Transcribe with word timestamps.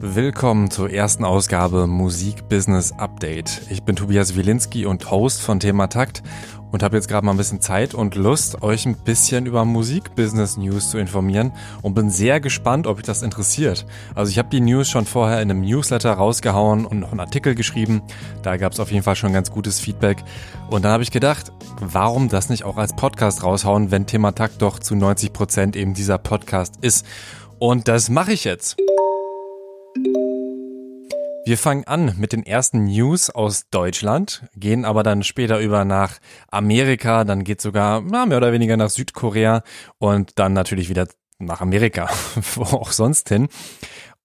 Willkommen 0.00 0.70
zur 0.70 0.92
ersten 0.92 1.24
Ausgabe 1.24 1.88
Musik 1.88 2.48
Business 2.48 2.92
Update. 2.92 3.62
Ich 3.68 3.82
bin 3.82 3.96
Tobias 3.96 4.36
Wilinski 4.36 4.86
und 4.86 5.10
Host 5.10 5.42
von 5.42 5.58
Thema 5.58 5.88
Takt 5.88 6.22
und 6.70 6.84
habe 6.84 6.94
jetzt 6.94 7.08
gerade 7.08 7.26
mal 7.26 7.32
ein 7.32 7.36
bisschen 7.36 7.60
Zeit 7.60 7.94
und 7.94 8.14
Lust, 8.14 8.62
euch 8.62 8.86
ein 8.86 8.94
bisschen 8.94 9.46
über 9.46 9.64
Musik-Business-News 9.64 10.90
zu 10.90 10.98
informieren 10.98 11.50
und 11.82 11.94
bin 11.94 12.10
sehr 12.10 12.38
gespannt, 12.38 12.86
ob 12.86 12.98
euch 12.98 13.02
das 13.02 13.22
interessiert. 13.22 13.86
Also 14.14 14.30
ich 14.30 14.38
habe 14.38 14.50
die 14.50 14.60
News 14.60 14.88
schon 14.88 15.04
vorher 15.04 15.42
in 15.42 15.50
einem 15.50 15.62
Newsletter 15.62 16.12
rausgehauen 16.12 16.86
und 16.86 17.00
noch 17.00 17.10
einen 17.10 17.18
Artikel 17.18 17.56
geschrieben. 17.56 18.00
Da 18.44 18.56
gab 18.56 18.74
es 18.74 18.78
auf 18.78 18.92
jeden 18.92 19.02
Fall 19.02 19.16
schon 19.16 19.32
ganz 19.32 19.50
gutes 19.50 19.80
Feedback. 19.80 20.22
Und 20.70 20.84
dann 20.84 20.92
habe 20.92 21.02
ich 21.02 21.10
gedacht, 21.10 21.50
warum 21.80 22.28
das 22.28 22.50
nicht 22.50 22.62
auch 22.62 22.76
als 22.76 22.94
Podcast 22.94 23.42
raushauen, 23.42 23.90
wenn 23.90 24.06
Thema 24.06 24.30
Takt 24.30 24.62
doch 24.62 24.78
zu 24.78 24.94
90 24.94 25.32
Prozent 25.32 25.74
eben 25.74 25.92
dieser 25.92 26.18
Podcast 26.18 26.74
ist. 26.82 27.04
Und 27.58 27.88
das 27.88 28.10
mache 28.10 28.32
ich 28.32 28.44
jetzt. 28.44 28.76
Wir 31.48 31.56
fangen 31.56 31.84
an 31.84 32.14
mit 32.18 32.34
den 32.34 32.44
ersten 32.44 32.84
News 32.84 33.30
aus 33.30 33.70
Deutschland, 33.70 34.44
gehen 34.54 34.84
aber 34.84 35.02
dann 35.02 35.22
später 35.22 35.60
über 35.60 35.86
nach 35.86 36.18
Amerika, 36.50 37.24
dann 37.24 37.42
geht 37.42 37.62
sogar 37.62 38.02
na, 38.02 38.26
mehr 38.26 38.36
oder 38.36 38.52
weniger 38.52 38.76
nach 38.76 38.90
Südkorea 38.90 39.62
und 39.96 40.38
dann 40.38 40.52
natürlich 40.52 40.90
wieder 40.90 41.08
nach 41.38 41.62
Amerika, 41.62 42.10
wo 42.54 42.64
auch 42.64 42.92
sonst 42.92 43.30
hin. 43.30 43.48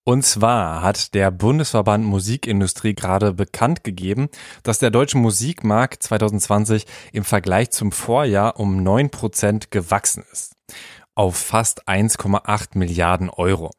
Und 0.04 0.26
zwar 0.26 0.82
hat 0.82 1.14
der 1.14 1.32
Bundesverband 1.32 2.04
Musikindustrie 2.04 2.94
gerade 2.94 3.32
bekannt 3.32 3.86
gegeben, 3.86 4.28
dass 4.64 4.80
der 4.80 4.92
deutsche 4.92 5.18
Musikmarkt 5.18 6.04
2020 6.04 6.86
im 7.14 7.24
Vergleich 7.24 7.72
zum 7.72 7.94
Vorjahr 7.94 8.60
um 8.60 8.84
neun 8.84 9.12
Prozent 9.12 9.72
gewachsen 9.72 10.26
ist. 10.30 10.58
Auf 11.16 11.38
fast 11.38 11.88
1,8 11.88 12.78
Milliarden 12.78 13.30
Euro. 13.30 13.72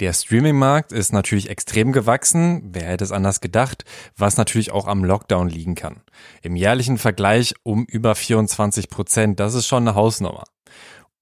Der 0.00 0.12
Streaming-Markt 0.12 0.92
ist 0.92 1.12
natürlich 1.12 1.50
extrem 1.50 1.92
gewachsen, 1.92 2.62
wer 2.72 2.88
hätte 2.88 3.04
es 3.04 3.12
anders 3.12 3.40
gedacht, 3.40 3.84
was 4.16 4.36
natürlich 4.36 4.72
auch 4.72 4.86
am 4.86 5.04
Lockdown 5.04 5.48
liegen 5.48 5.74
kann. 5.74 6.02
Im 6.42 6.56
jährlichen 6.56 6.98
Vergleich 6.98 7.54
um 7.62 7.84
über 7.84 8.14
24 8.14 8.90
Prozent, 8.90 9.40
das 9.40 9.54
ist 9.54 9.66
schon 9.66 9.86
eine 9.86 9.94
Hausnummer. 9.94 10.44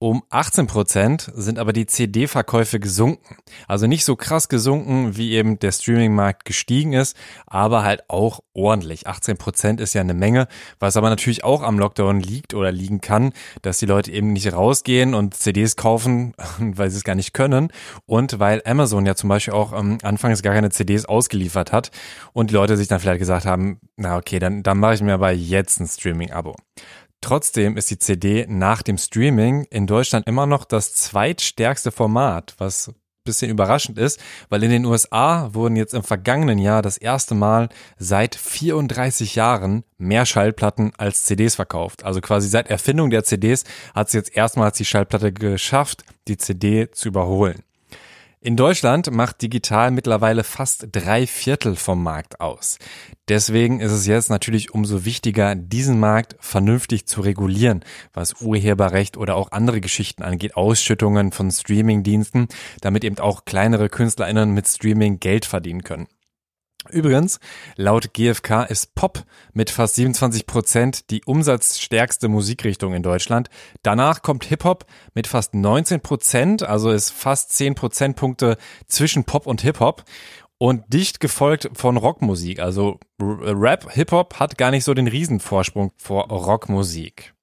Um 0.00 0.22
18 0.28 0.66
Prozent 0.66 1.30
sind 1.34 1.58
aber 1.58 1.72
die 1.72 1.86
CD-Verkäufe 1.86 2.80
gesunken. 2.80 3.36
Also 3.68 3.86
nicht 3.86 4.04
so 4.04 4.16
krass 4.16 4.48
gesunken, 4.48 5.16
wie 5.16 5.32
eben 5.32 5.58
der 5.60 5.72
Streaming-Markt 5.72 6.44
gestiegen 6.44 6.92
ist, 6.92 7.16
aber 7.46 7.84
halt 7.84 8.02
auch 8.08 8.40
ordentlich. 8.54 9.06
18 9.06 9.36
Prozent 9.36 9.80
ist 9.80 9.94
ja 9.94 10.00
eine 10.00 10.12
Menge, 10.12 10.48
was 10.80 10.96
aber 10.96 11.10
natürlich 11.10 11.44
auch 11.44 11.62
am 11.62 11.78
Lockdown 11.78 12.20
liegt 12.20 12.54
oder 12.54 12.72
liegen 12.72 13.00
kann, 13.00 13.32
dass 13.62 13.78
die 13.78 13.86
Leute 13.86 14.10
eben 14.10 14.32
nicht 14.32 14.52
rausgehen 14.52 15.14
und 15.14 15.34
CDs 15.34 15.76
kaufen, 15.76 16.34
weil 16.58 16.90
sie 16.90 16.98
es 16.98 17.04
gar 17.04 17.14
nicht 17.14 17.32
können 17.32 17.68
und 18.04 18.40
weil 18.40 18.62
Amazon 18.66 19.06
ja 19.06 19.14
zum 19.14 19.28
Beispiel 19.28 19.54
auch 19.54 19.72
ähm, 19.72 19.98
anfangs 20.02 20.42
gar 20.42 20.54
keine 20.54 20.70
CDs 20.70 21.04
ausgeliefert 21.04 21.72
hat 21.72 21.92
und 22.32 22.50
die 22.50 22.54
Leute 22.54 22.76
sich 22.76 22.88
dann 22.88 23.00
vielleicht 23.00 23.20
gesagt 23.20 23.46
haben, 23.46 23.78
na 23.96 24.16
okay, 24.16 24.40
dann, 24.40 24.62
dann 24.64 24.78
mache 24.78 24.94
ich 24.94 25.02
mir 25.02 25.14
aber 25.14 25.30
jetzt 25.30 25.80
ein 25.80 25.86
Streaming-Abo. 25.86 26.56
Trotzdem 27.24 27.78
ist 27.78 27.90
die 27.90 27.98
CD 27.98 28.44
nach 28.50 28.82
dem 28.82 28.98
Streaming 28.98 29.64
in 29.70 29.86
Deutschland 29.86 30.26
immer 30.28 30.44
noch 30.44 30.66
das 30.66 30.92
zweitstärkste 30.92 31.90
Format, 31.90 32.54
was 32.58 32.92
bisschen 33.24 33.50
überraschend 33.50 33.96
ist, 33.96 34.20
weil 34.50 34.62
in 34.62 34.68
den 34.68 34.84
USA 34.84 35.48
wurden 35.54 35.74
jetzt 35.74 35.94
im 35.94 36.02
vergangenen 36.02 36.58
Jahr 36.58 36.82
das 36.82 36.98
erste 36.98 37.34
Mal 37.34 37.70
seit 37.96 38.34
34 38.34 39.36
Jahren 39.36 39.84
mehr 39.96 40.26
Schallplatten 40.26 40.92
als 40.98 41.24
CDs 41.24 41.54
verkauft. 41.54 42.04
Also 42.04 42.20
quasi 42.20 42.46
seit 42.46 42.68
Erfindung 42.68 43.08
der 43.08 43.24
CDs 43.24 43.64
hat 43.94 44.08
es 44.08 44.12
jetzt 44.12 44.36
erstmals 44.36 44.76
die 44.76 44.84
Schallplatte 44.84 45.32
geschafft, 45.32 46.04
die 46.28 46.36
CD 46.36 46.90
zu 46.90 47.08
überholen. 47.08 47.62
In 48.46 48.58
Deutschland 48.58 49.10
macht 49.10 49.40
digital 49.40 49.90
mittlerweile 49.90 50.44
fast 50.44 50.88
drei 50.92 51.26
Viertel 51.26 51.76
vom 51.76 52.02
Markt 52.02 52.42
aus. 52.42 52.76
Deswegen 53.26 53.80
ist 53.80 53.90
es 53.90 54.06
jetzt 54.06 54.28
natürlich 54.28 54.74
umso 54.74 55.06
wichtiger, 55.06 55.54
diesen 55.54 55.98
Markt 55.98 56.36
vernünftig 56.40 57.06
zu 57.06 57.22
regulieren, 57.22 57.82
was 58.12 58.42
Urheberrecht 58.42 59.16
oder 59.16 59.36
auch 59.36 59.50
andere 59.52 59.80
Geschichten 59.80 60.22
angeht, 60.22 60.56
Ausschüttungen 60.56 61.32
von 61.32 61.50
Streamingdiensten, 61.50 62.48
damit 62.82 63.02
eben 63.04 63.18
auch 63.18 63.46
kleinere 63.46 63.88
KünstlerInnen 63.88 64.52
mit 64.52 64.68
Streaming 64.68 65.20
Geld 65.20 65.46
verdienen 65.46 65.82
können. 65.82 66.06
Übrigens, 66.90 67.40
laut 67.76 68.12
GfK 68.12 68.64
ist 68.64 68.94
Pop 68.94 69.24
mit 69.52 69.70
fast 69.70 69.96
27 69.96 70.46
Prozent 70.46 71.10
die 71.10 71.22
umsatzstärkste 71.24 72.28
Musikrichtung 72.28 72.94
in 72.94 73.02
Deutschland. 73.02 73.48
Danach 73.82 74.22
kommt 74.22 74.44
Hip-Hop 74.44 74.86
mit 75.14 75.26
fast 75.26 75.54
19 75.54 76.00
Prozent, 76.00 76.62
also 76.62 76.90
ist 76.90 77.10
fast 77.10 77.52
10 77.52 77.74
Prozentpunkte 77.74 78.56
zwischen 78.86 79.24
Pop 79.24 79.46
und 79.46 79.62
Hip-Hop. 79.62 80.04
Und 80.56 80.84
dicht 80.92 81.18
gefolgt 81.18 81.70
von 81.74 81.96
Rockmusik. 81.96 82.60
Also 82.60 83.00
Rap, 83.20 83.90
Hip-Hop 83.92 84.38
hat 84.38 84.56
gar 84.56 84.70
nicht 84.70 84.84
so 84.84 84.94
den 84.94 85.08
Riesenvorsprung 85.08 85.92
vor 85.96 86.28
Rockmusik. 86.28 87.34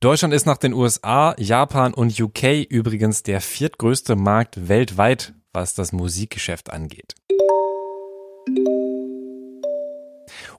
Deutschland 0.00 0.34
ist 0.34 0.46
nach 0.46 0.58
den 0.58 0.72
USA, 0.72 1.34
Japan 1.38 1.94
und 1.94 2.18
UK 2.20 2.66
übrigens 2.68 3.22
der 3.22 3.40
viertgrößte 3.40 4.16
Markt 4.16 4.68
weltweit, 4.68 5.34
was 5.52 5.74
das 5.74 5.92
Musikgeschäft 5.92 6.70
angeht. 6.70 7.14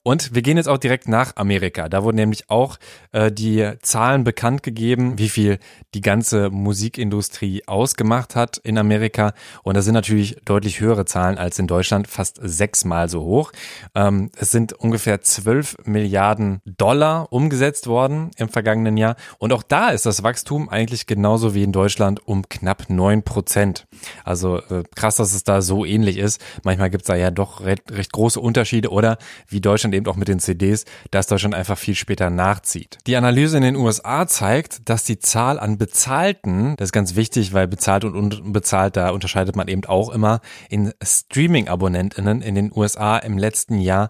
Und 0.04 0.34
wir 0.34 0.42
gehen 0.42 0.58
jetzt 0.58 0.68
auch 0.68 0.80
direkt 0.80 1.08
nach 1.08 1.36
Amerika. 1.36 1.88
Da 1.88 2.04
wurden 2.04 2.16
nämlich 2.16 2.50
auch 2.50 2.78
äh, 3.12 3.32
die 3.32 3.72
Zahlen 3.84 4.24
bekannt 4.24 4.64
gegeben, 4.64 5.20
wie 5.20 5.30
viel 5.30 5.60
die 5.94 6.02
ganze 6.02 6.50
Musikindustrie 6.50 7.68
ausgemacht 7.68 8.36
hat 8.36 8.58
in 8.58 8.80
Amerika. 8.80 9.34
Und 9.62 9.78
das 9.78 9.86
sind 9.86 9.94
natürlich 9.94 10.38
deutlich 10.44 10.80
höhere 10.80 11.06
Zahlen 11.06 11.38
als 11.38 11.60
in 11.60 11.68
Deutschland, 11.68 12.08
fast 12.08 12.40
sechsmal 12.42 13.10
so 13.10 13.22
hoch. 13.22 13.52
Ähm, 13.94 14.32
es 14.36 14.50
sind 14.50 14.74
ungefähr 14.74 15.22
12 15.22 15.78
Milliarden 15.86 16.62
Dollar 16.66 17.32
umgesetzt 17.32 17.86
worden 17.86 18.32
im 18.38 18.50
vergangenen 18.50 18.98
Jahr. 18.98 19.16
Und 19.38 19.54
auch 19.54 19.62
da 19.62 19.90
ist 19.90 20.08
das 20.08 20.24
Wachstum 20.24 20.68
eigentlich 20.68 21.06
genauso 21.06 21.54
wie 21.54 21.62
in 21.62 21.72
Deutschland 21.72 22.28
um 22.28 22.50
knapp 22.50 22.90
neun 22.90 23.22
Prozent. 23.22 23.86
Also 24.24 24.58
äh, 24.58 24.82
krass, 24.96 25.18
dass 25.18 25.36
es 25.36 25.44
da 25.44 25.62
so 25.62 25.86
ähnlich 25.86 26.18
ist. 26.18 26.42
Manchmal 26.64 26.90
gibt 26.90 27.04
es 27.04 27.08
da 27.08 27.16
ja 27.16 27.30
doch 27.30 27.62
recht, 27.62 27.92
recht 27.92 28.12
große 28.12 28.40
Unterschiede 28.40 28.90
oder 28.90 29.20
wie 29.48 29.62
Deutschland 29.62 29.91
Deutschland 29.92 29.96
eben 29.96 30.08
auch 30.08 30.16
mit 30.16 30.28
den 30.28 30.40
CDs, 30.40 30.86
dass 31.12 31.28
Deutschland 31.28 31.56
einfach 31.56 31.78
viel 31.78 31.96
später 31.96 32.30
nachzieht. 32.30 32.98
Die 33.08 33.16
Analyse 33.16 33.58
in 33.58 33.64
den 33.64 33.76
USA 33.76 34.28
zeigt, 34.28 34.90
dass 34.90 35.04
die 35.04 35.20
Zahl 35.20 35.60
an 35.60 35.78
Bezahlten, 35.78 36.76
das 36.78 36.88
ist 36.88 36.94
ganz 36.94 37.16
wichtig, 37.16 37.54
weil 37.54 37.68
bezahlt 37.68 38.04
und 38.06 38.16
unbezahlt, 38.16 38.96
da 38.96 39.10
unterscheidet 39.10 39.56
man 39.56 39.68
eben 39.68 39.86
auch 39.86 40.10
immer, 40.10 40.42
in 40.70 40.94
Streaming-AbonnentInnen 41.04 42.42
in 42.42 42.56
den 42.56 42.72
USA 42.76 43.18
im 43.18 43.38
letzten 43.38 43.80
Jahr 43.80 44.10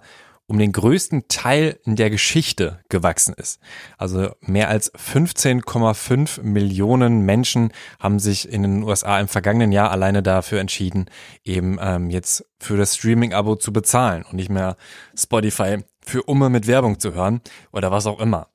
um 0.52 0.60
den 0.60 0.74
größten 0.74 1.30
Teil 1.30 1.80
in 1.86 1.96
der 1.96 2.10
Geschichte 2.10 2.82
gewachsen 2.90 3.34
ist. 3.34 3.62
Also 3.98 4.32
mehr 4.42 4.68
als 4.68 4.94
15,5 4.94 6.42
Millionen 6.42 7.22
Menschen 7.22 7.72
haben 8.02 8.20
sich 8.20 8.52
in 8.52 8.64
den 8.64 8.84
USA 8.84 9.18
im 9.22 9.30
vergangenen 9.30 9.72
Jahr 9.72 9.92
alleine 9.92 10.22
dafür 10.22 10.60
entschieden, 10.60 11.06
eben 11.46 11.78
ähm, 11.82 12.10
jetzt 12.10 12.46
für 12.60 12.76
das 12.76 12.98
Streaming-Abo 12.98 13.56
zu 13.56 13.72
bezahlen 13.72 14.24
und 14.24 14.34
nicht 14.34 14.50
mehr 14.50 14.76
Spotify 15.18 15.78
für 16.06 16.24
Umme 16.24 16.50
mit 16.50 16.68
Werbung 16.68 17.00
zu 17.00 17.14
hören 17.14 17.40
oder 17.72 17.90
was 17.92 18.06
auch 18.06 18.20
immer. 18.20 18.51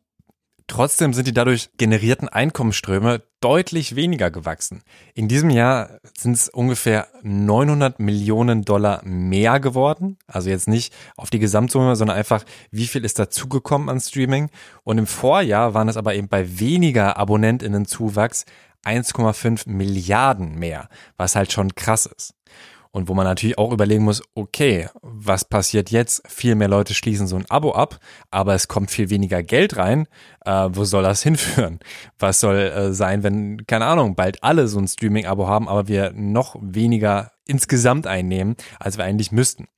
Trotzdem 0.69 1.15
sind 1.15 1.29
die 1.29 1.33
dadurch 1.33 1.71
generierten 1.77 2.29
Einkommensströme 2.29 3.23
deutlich 3.41 3.95
weniger 3.95 4.33
gewachsen. 4.33 4.83
In 5.15 5.29
diesem 5.29 5.51
Jahr 5.51 6.01
sind 6.19 6.33
es 6.33 6.49
ungefähr 6.49 7.07
900 7.23 8.01
Millionen 8.01 8.65
Dollar 8.65 9.01
mehr 9.05 9.61
geworden. 9.61 10.19
Also 10.27 10.51
jetzt 10.51 10.67
nicht 10.67 10.93
auf 11.17 11.31
die 11.31 11.39
Gesamtsumme, 11.39 11.95
sondern 11.95 12.17
einfach, 12.17 12.45
wie 12.73 12.89
viel 12.89 13.05
ist 13.05 13.21
dazugekommen 13.21 13.89
an 13.89 14.01
Streaming. 14.01 14.51
Und 14.83 14.99
im 14.99 15.07
Vorjahr 15.07 15.73
waren 15.75 15.89
es 15.89 15.97
aber 15.97 16.15
eben 16.15 16.29
bei 16.29 16.59
weniger 16.59 17.17
AbonnentInnen-Zuwachs 17.17 18.45
1,5 18.85 19.69
Milliarden 19.69 20.59
mehr, 20.59 20.89
was 21.17 21.37
halt 21.37 21.53
schon 21.53 21.75
krass 21.77 22.07
ist. 22.07 22.36
Und 22.97 23.09
wo 23.09 23.13
man 23.13 23.27
natürlich 23.27 23.59
auch 23.59 23.75
überlegen 23.75 24.05
muss, 24.05 24.23
okay, 24.35 24.89
was 25.03 25.45
passiert 25.45 25.91
jetzt? 25.91 26.23
Viel 26.27 26.55
mehr 26.55 26.67
Leute 26.67 26.95
schließen 26.95 27.27
so 27.27 27.37
ein 27.37 27.45
Abo 27.51 27.73
ab, 27.73 27.99
aber 28.31 28.55
es 28.55 28.69
kommt 28.69 28.91
viel 28.91 29.11
weniger 29.11 29.43
Geld 29.43 29.77
rein. 29.77 30.09
Äh, 30.47 30.71
wo 30.73 30.85
soll 30.85 31.03
das 31.03 31.23
hinführen? 31.23 31.81
Was 32.19 32.41
soll 32.41 32.57
äh, 32.57 32.95
sein, 32.95 33.23
wenn, 33.23 33.67
keine 33.67 33.85
Ahnung, 33.85 34.15
bald 34.15 34.43
alle 34.43 34.67
so 34.67 34.79
ein 34.79 34.89
Streaming-Abo 34.89 35.47
haben, 35.47 35.69
aber 35.69 35.89
wir 35.89 36.13
noch 36.15 36.57
weniger 36.59 37.33
insgesamt 37.45 38.07
einnehmen, 38.07 38.57
als 38.81 38.97
wir 38.97 39.05
eigentlich 39.05 39.31
müssten? 39.31 39.69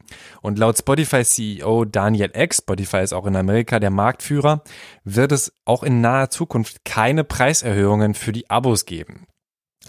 Und 0.40 0.56
laut 0.56 0.78
Spotify 0.78 1.24
CEO 1.24 1.86
Daniel 1.86 2.30
X, 2.32 2.58
Spotify 2.58 2.98
ist 2.98 3.14
auch 3.14 3.26
in 3.26 3.34
Amerika 3.34 3.80
der 3.80 3.90
Marktführer, 3.90 4.62
wird 5.02 5.32
es 5.32 5.52
auch 5.64 5.82
in 5.82 6.00
naher 6.00 6.30
Zukunft 6.30 6.84
keine 6.84 7.24
Preiserhöhungen 7.24 8.14
für 8.14 8.30
die 8.30 8.48
Abos 8.48 8.86
geben. 8.86 9.26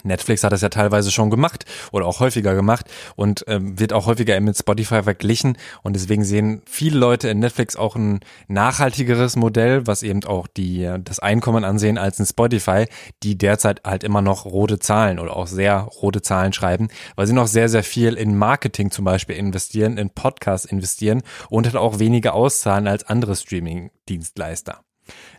Netflix 0.04 0.44
hat 0.44 0.52
das 0.52 0.60
ja 0.62 0.68
teilweise 0.68 1.10
schon 1.10 1.30
gemacht 1.30 1.64
oder 1.92 2.06
auch 2.06 2.20
häufiger 2.20 2.54
gemacht 2.54 2.86
und 3.16 3.44
ähm, 3.48 3.78
wird 3.78 3.92
auch 3.92 4.06
häufiger 4.06 4.38
mit 4.40 4.56
Spotify 4.56 5.02
verglichen 5.02 5.56
und 5.82 5.94
deswegen 5.94 6.24
sehen 6.24 6.62
viele 6.66 6.98
Leute 6.98 7.28
in 7.28 7.38
Netflix 7.38 7.76
auch 7.76 7.96
ein 7.96 8.20
nachhaltigeres 8.48 9.36
Modell, 9.36 9.86
was 9.86 10.02
eben 10.02 10.24
auch 10.24 10.46
die 10.46 10.90
das 11.04 11.18
Einkommen 11.18 11.64
ansehen 11.64 11.98
als 11.98 12.18
in 12.18 12.26
Spotify, 12.26 12.86
die 13.22 13.36
derzeit 13.36 13.82
halt 13.84 14.04
immer 14.04 14.22
noch 14.22 14.44
rote 14.44 14.78
Zahlen 14.78 15.18
oder 15.18 15.36
auch 15.36 15.46
sehr 15.46 15.78
rote 15.78 16.22
Zahlen 16.22 16.52
schreiben, 16.52 16.88
weil 17.16 17.26
sie 17.26 17.32
noch 17.32 17.46
sehr 17.46 17.68
sehr 17.68 17.84
viel 17.84 18.14
in 18.14 18.36
Marketing 18.36 18.90
zum 18.90 19.04
Beispiel 19.04 19.36
investieren, 19.36 19.98
in 19.98 20.10
Podcasts 20.10 20.66
investieren 20.66 21.22
und 21.48 21.66
halt 21.66 21.76
auch 21.76 21.98
weniger 21.98 22.34
auszahlen 22.34 22.86
als 22.86 23.04
andere 23.04 23.36
Streaming-Dienstleister. 23.36 24.80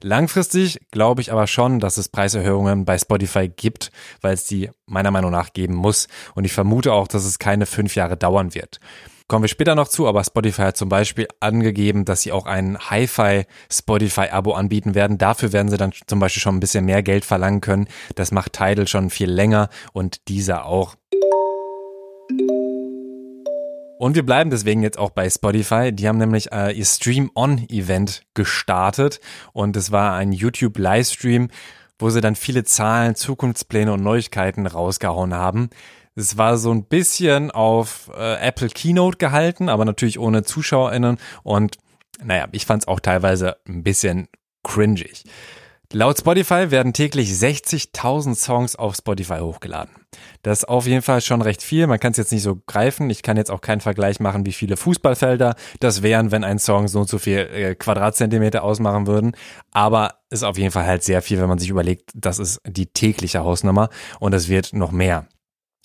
Langfristig 0.02 0.80
glaube 0.92 1.22
ich 1.22 1.32
aber 1.32 1.48
schon, 1.48 1.80
dass 1.80 1.98
es 1.98 2.10
Preiserhöhungen 2.10 2.86
bei 2.86 2.98
Spotify 2.98 3.48
gibt, 3.48 3.92
weil 4.22 4.34
es 4.34 4.46
die 4.46 4.70
meiner 4.86 5.12
Meinung 5.12 5.32
nach 5.32 5.54
geben 5.54 5.76
muss. 5.76 6.08
Und 6.36 6.46
ich 6.46 6.54
vermute 6.54 6.94
auch, 6.94 7.08
dass 7.08 7.26
es 7.26 7.40
keine 7.40 7.66
fünf 7.66 7.96
Jahre 7.96 8.18
dauern 8.18 8.54
wird. 8.56 8.80
Kommen 9.32 9.46
wir 9.46 9.48
später 9.48 9.76
noch 9.76 9.88
zu, 9.88 10.10
aber 10.10 10.26
Spotify 10.26 10.64
hat 10.64 10.78
zum 10.78 10.90
Beispiel 10.90 11.26
angegeben, 11.40 12.04
dass 12.04 12.22
sie 12.22 12.34
auch 12.34 12.46
ein 12.46 12.78
Hi-Fi 12.78 13.46
Spotify-Abo 13.72 14.52
anbieten 14.52 14.94
werden. 14.94 15.18
Dafür 15.18 15.54
werden 15.54 15.70
sie 15.70 15.78
dann 15.78 15.94
zum 16.06 16.20
Beispiel 16.20 16.42
schon 16.42 16.58
ein 16.58 16.60
bisschen 16.60 16.84
mehr 16.84 17.02
Geld 17.02 17.24
verlangen 17.24 17.62
können. 17.62 17.88
Das 18.16 18.34
macht 18.34 18.52
Tidal 18.52 18.90
schon 18.90 19.10
viel 19.10 19.32
länger 19.32 19.70
und 19.94 20.28
dieser 20.28 20.66
auch. 20.66 20.96
Und 24.02 24.16
wir 24.16 24.26
bleiben 24.26 24.50
deswegen 24.50 24.82
jetzt 24.82 24.98
auch 24.98 25.12
bei 25.12 25.30
Spotify. 25.30 25.92
Die 25.92 26.08
haben 26.08 26.18
nämlich 26.18 26.52
äh, 26.52 26.72
ihr 26.72 26.86
Stream-On-Event 26.86 28.24
gestartet 28.34 29.20
und 29.54 29.78
es 29.78 29.92
war 29.92 30.16
ein 30.16 30.32
YouTube-Livestream, 30.32 31.50
wo 32.00 32.10
sie 32.10 32.20
dann 32.20 32.36
viele 32.36 32.64
Zahlen, 32.64 33.14
Zukunftspläne 33.14 33.94
und 33.94 34.02
Neuigkeiten 34.02 34.66
rausgehauen 34.66 35.36
haben. 35.36 35.70
Es 36.16 36.36
war 36.36 36.58
so 36.58 36.72
ein 36.72 36.86
bisschen 36.86 37.52
auf 37.52 38.10
äh, 38.18 38.40
Apple 38.40 38.70
Keynote 38.70 39.20
gehalten, 39.20 39.70
aber 39.70 39.86
natürlich 39.86 40.18
ohne 40.18 40.42
ZuschauerInnen 40.42 41.20
und 41.44 41.78
naja, 42.24 42.48
ich 42.54 42.66
fand 42.66 42.82
es 42.82 42.88
auch 42.88 43.02
teilweise 43.02 43.58
ein 43.68 43.84
bisschen 43.84 44.30
cringig. 44.64 45.26
Laut 45.94 46.18
Spotify 46.18 46.72
werden 46.72 46.94
täglich 46.94 47.30
60.000 47.32 48.36
Songs 48.36 48.78
auf 48.78 48.96
Spotify 48.96 49.40
hochgeladen. 49.40 49.94
Das 50.42 50.60
ist 50.60 50.70
auf 50.70 50.88
jeden 50.88 51.02
Fall 51.02 51.20
schon 51.20 51.42
recht 51.42 51.62
viel. 51.62 51.86
Man 51.86 52.00
kann 52.00 52.12
es 52.12 52.18
jetzt 52.18 52.32
nicht 52.32 52.44
so 52.44 52.62
greifen. 52.66 53.10
Ich 53.10 53.24
kann 53.24 53.36
jetzt 53.36 53.52
auch 53.52 53.60
keinen 53.60 53.82
Vergleich 53.82 54.22
machen, 54.22 54.46
wie 54.46 54.54
viele 54.54 54.78
Fußballfelder 54.78 55.56
das 55.82 56.02
wären, 56.02 56.32
wenn 56.32 56.46
ein 56.46 56.60
Song 56.60 56.88
so 56.88 57.02
und 57.02 57.10
so 57.10 57.18
viel 57.18 57.40
äh, 57.40 57.76
Quadratzentimeter 57.76 58.64
ausmachen 58.64 59.06
würden. 59.06 59.36
Aber 59.72 60.16
ist 60.30 60.44
auf 60.44 60.58
jeden 60.58 60.72
Fall 60.72 60.86
halt 60.86 61.04
sehr 61.04 61.22
viel, 61.22 61.42
wenn 61.42 61.50
man 61.50 61.60
sich 61.60 61.70
überlegt, 61.70 62.12
das 62.16 62.40
ist 62.40 62.62
die 62.66 62.88
tägliche 62.88 63.44
Hausnummer 63.44 63.90
und 64.22 64.34
es 64.34 64.48
wird 64.48 64.72
noch 64.72 64.94
mehr. 64.94 65.28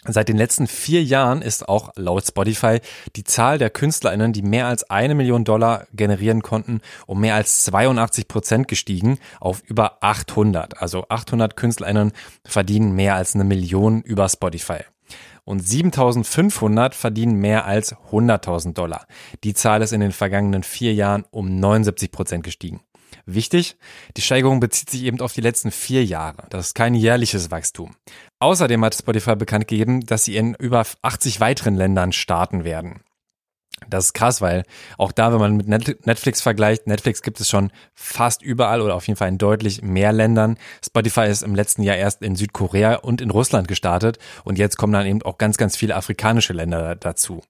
Seit 0.08 0.28
den 0.28 0.36
letzten 0.36 0.66
vier 0.66 1.02
Jahren 1.02 1.42
ist 1.42 1.68
auch 1.68 1.90
laut 1.96 2.26
Spotify 2.26 2.80
die 3.16 3.24
Zahl 3.24 3.58
der 3.58 3.70
KünstlerInnen, 3.70 4.32
die 4.32 4.42
mehr 4.42 4.66
als 4.66 4.88
eine 4.88 5.14
Million 5.14 5.44
Dollar 5.44 5.86
generieren 5.92 6.42
konnten, 6.42 6.80
um 7.06 7.20
mehr 7.20 7.34
als 7.34 7.64
82 7.64 8.28
Prozent 8.28 8.68
gestiegen 8.68 9.18
auf 9.40 9.62
über 9.66 9.98
800. 10.02 10.80
Also 10.80 11.06
800 11.08 11.56
KünstlerInnen 11.56 12.12
verdienen 12.44 12.92
mehr 12.92 13.14
als 13.14 13.34
eine 13.34 13.44
Million 13.44 14.02
über 14.02 14.28
Spotify. 14.28 14.80
Und 15.44 15.60
7500 15.60 16.94
verdienen 16.94 17.36
mehr 17.36 17.66
als 17.66 17.94
100.000 18.10 18.74
Dollar. 18.74 19.06
Die 19.44 19.54
Zahl 19.54 19.80
ist 19.80 19.92
in 19.92 20.00
den 20.00 20.10
vergangenen 20.10 20.64
vier 20.64 20.92
Jahren 20.92 21.24
um 21.30 21.60
79 21.60 22.10
Prozent 22.10 22.42
gestiegen. 22.42 22.80
Wichtig, 23.28 23.76
die 24.16 24.22
Steigerung 24.22 24.60
bezieht 24.60 24.88
sich 24.88 25.02
eben 25.02 25.20
auf 25.20 25.32
die 25.32 25.40
letzten 25.40 25.72
vier 25.72 26.04
Jahre. 26.04 26.46
Das 26.50 26.68
ist 26.68 26.74
kein 26.74 26.94
jährliches 26.94 27.50
Wachstum. 27.50 27.96
Außerdem 28.38 28.84
hat 28.84 28.94
Spotify 28.94 29.34
bekannt 29.34 29.66
gegeben, 29.66 30.06
dass 30.06 30.24
sie 30.24 30.36
in 30.36 30.54
über 30.54 30.84
80 31.02 31.40
weiteren 31.40 31.74
Ländern 31.74 32.12
starten 32.12 32.62
werden. 32.62 33.00
Das 33.90 34.06
ist 34.06 34.12
krass, 34.14 34.40
weil 34.40 34.62
auch 34.96 35.12
da, 35.12 35.32
wenn 35.32 35.40
man 35.40 35.56
mit 35.56 35.68
Netflix 35.68 36.40
vergleicht, 36.40 36.86
Netflix 36.86 37.20
gibt 37.20 37.40
es 37.40 37.48
schon 37.48 37.72
fast 37.94 38.42
überall 38.42 38.80
oder 38.80 38.94
auf 38.94 39.06
jeden 39.06 39.18
Fall 39.18 39.28
in 39.28 39.38
deutlich 39.38 39.82
mehr 39.82 40.12
Ländern. 40.12 40.56
Spotify 40.84 41.26
ist 41.26 41.42
im 41.42 41.54
letzten 41.54 41.82
Jahr 41.82 41.96
erst 41.96 42.22
in 42.22 42.36
Südkorea 42.36 42.94
und 42.94 43.20
in 43.20 43.30
Russland 43.30 43.68
gestartet 43.68 44.18
und 44.44 44.56
jetzt 44.56 44.78
kommen 44.78 44.92
dann 44.92 45.06
eben 45.06 45.22
auch 45.22 45.36
ganz, 45.36 45.56
ganz 45.56 45.76
viele 45.76 45.96
afrikanische 45.96 46.52
Länder 46.52 46.94
dazu. 46.94 47.42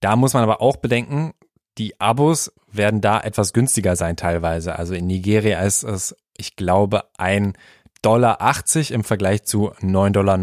Da 0.00 0.16
muss 0.16 0.34
man 0.34 0.42
aber 0.42 0.60
auch 0.60 0.76
bedenken, 0.76 1.32
die 1.78 2.00
Abos 2.00 2.52
werden 2.70 3.00
da 3.00 3.20
etwas 3.20 3.52
günstiger 3.52 3.96
sein 3.96 4.16
teilweise. 4.16 4.78
Also 4.78 4.94
in 4.94 5.06
Nigeria 5.06 5.60
ist 5.62 5.82
es, 5.82 6.16
ich 6.36 6.56
glaube, 6.56 7.04
ein 7.16 7.54
Dollar 8.02 8.40
80 8.40 8.92
im 8.92 9.04
Vergleich 9.04 9.44
zu 9.44 9.72
9,99 9.72 10.12
Dollar 10.12 10.34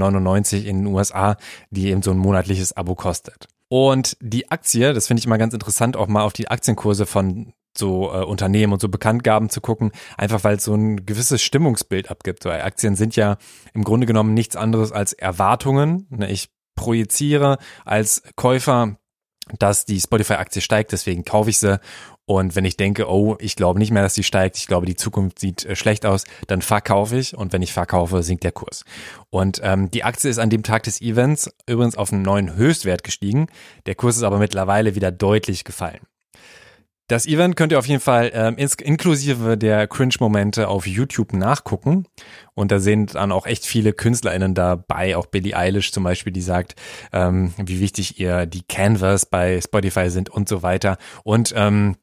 in 0.67 0.83
den 0.83 0.87
USA, 0.87 1.37
die 1.71 1.89
eben 1.89 2.01
so 2.01 2.11
ein 2.11 2.17
monatliches 2.17 2.75
Abo 2.75 2.95
kostet. 2.95 3.47
Und 3.69 4.15
die 4.21 4.49
Aktie, 4.49 4.93
das 4.93 5.07
finde 5.07 5.19
ich 5.19 5.25
immer 5.25 5.37
ganz 5.37 5.53
interessant, 5.53 5.97
auch 5.97 6.07
mal 6.07 6.23
auf 6.23 6.33
die 6.33 6.49
Aktienkurse 6.49 7.05
von 7.05 7.53
so 7.77 8.11
äh, 8.11 8.23
Unternehmen 8.23 8.73
und 8.73 8.81
so 8.81 8.89
Bekanntgaben 8.89 9.49
zu 9.49 9.61
gucken, 9.61 9.91
einfach 10.17 10.43
weil 10.43 10.57
es 10.57 10.63
so 10.63 10.73
ein 10.73 11.05
gewisses 11.05 11.41
Stimmungsbild 11.41 12.09
abgibt. 12.09 12.45
Weil 12.45 12.61
Aktien 12.61 12.95
sind 12.95 13.15
ja 13.15 13.37
im 13.73 13.83
Grunde 13.83 14.07
genommen 14.07 14.33
nichts 14.33 14.55
anderes 14.55 14.91
als 14.91 15.13
Erwartungen. 15.13 16.07
Ne, 16.09 16.31
ich 16.31 16.49
projiziere 16.75 17.57
als 17.85 18.23
Käufer 18.35 18.97
dass 19.59 19.85
die 19.85 19.99
Spotify-Aktie 19.99 20.61
steigt, 20.61 20.91
deswegen 20.91 21.25
kaufe 21.25 21.49
ich 21.49 21.57
sie. 21.59 21.79
Und 22.25 22.55
wenn 22.57 22.65
ich 22.65 22.75
denke, 22.75 23.09
oh, 23.09 23.37
ich 23.39 23.55
glaube 23.55 23.79
nicht 23.79 23.91
mehr, 23.91 24.03
dass 24.03 24.13
sie 24.13 24.23
steigt, 24.23 24.57
ich 24.57 24.67
glaube, 24.67 24.85
die 24.85 24.95
Zukunft 24.95 25.39
sieht 25.39 25.65
äh, 25.65 25.75
schlecht 25.77 26.05
aus, 26.05 26.25
dann 26.47 26.61
verkaufe 26.61 27.17
ich 27.17 27.37
und 27.37 27.53
wenn 27.53 27.61
ich 27.61 27.71
verkaufe, 27.71 28.21
sinkt 28.21 28.43
der 28.43 28.51
Kurs. 28.51 28.83
Und 29.29 29.61
ähm, 29.63 29.89
die 29.91 30.03
Aktie 30.03 30.29
ist 30.29 30.37
an 30.37 30.49
dem 30.49 30.63
Tag 30.63 30.83
des 30.83 31.01
Events 31.01 31.49
übrigens 31.67 31.97
auf 31.97 32.11
einen 32.11 32.23
neuen 32.23 32.55
Höchstwert 32.55 33.03
gestiegen. 33.03 33.47
Der 33.85 33.95
Kurs 33.95 34.17
ist 34.17 34.23
aber 34.23 34.39
mittlerweile 34.39 34.95
wieder 34.95 35.11
deutlich 35.11 35.63
gefallen. 35.63 36.01
Das 37.07 37.25
Event 37.25 37.55
könnt 37.55 37.71
ihr 37.71 37.79
auf 37.79 37.87
jeden 37.87 38.01
Fall 38.01 38.31
ähm, 38.33 38.57
inklusive 38.57 39.57
der 39.57 39.87
Cringe-Momente 39.87 40.67
auf 40.67 40.85
YouTube 40.85 41.31
nachgucken. 41.31 42.05
Und 42.53 42.69
da 42.69 42.79
sind 42.79 43.15
dann 43.15 43.31
auch 43.31 43.45
echt 43.45 43.65
viele 43.65 43.93
KünstlerInnen 43.93 44.53
dabei, 44.53 45.15
auch 45.15 45.27
Billie 45.27 45.55
Eilish 45.55 45.93
zum 45.93 46.03
Beispiel, 46.03 46.33
die 46.33 46.41
sagt, 46.41 46.75
ähm, 47.13 47.53
wie 47.57 47.79
wichtig 47.79 48.19
ihr 48.19 48.45
die 48.45 48.63
Canvas 48.63 49.25
bei 49.25 49.61
Spotify 49.61 50.09
sind 50.09 50.29
und 50.29 50.49
so 50.49 50.63
weiter. 50.63 50.97
Und 51.23 51.53
ähm, 51.55 51.95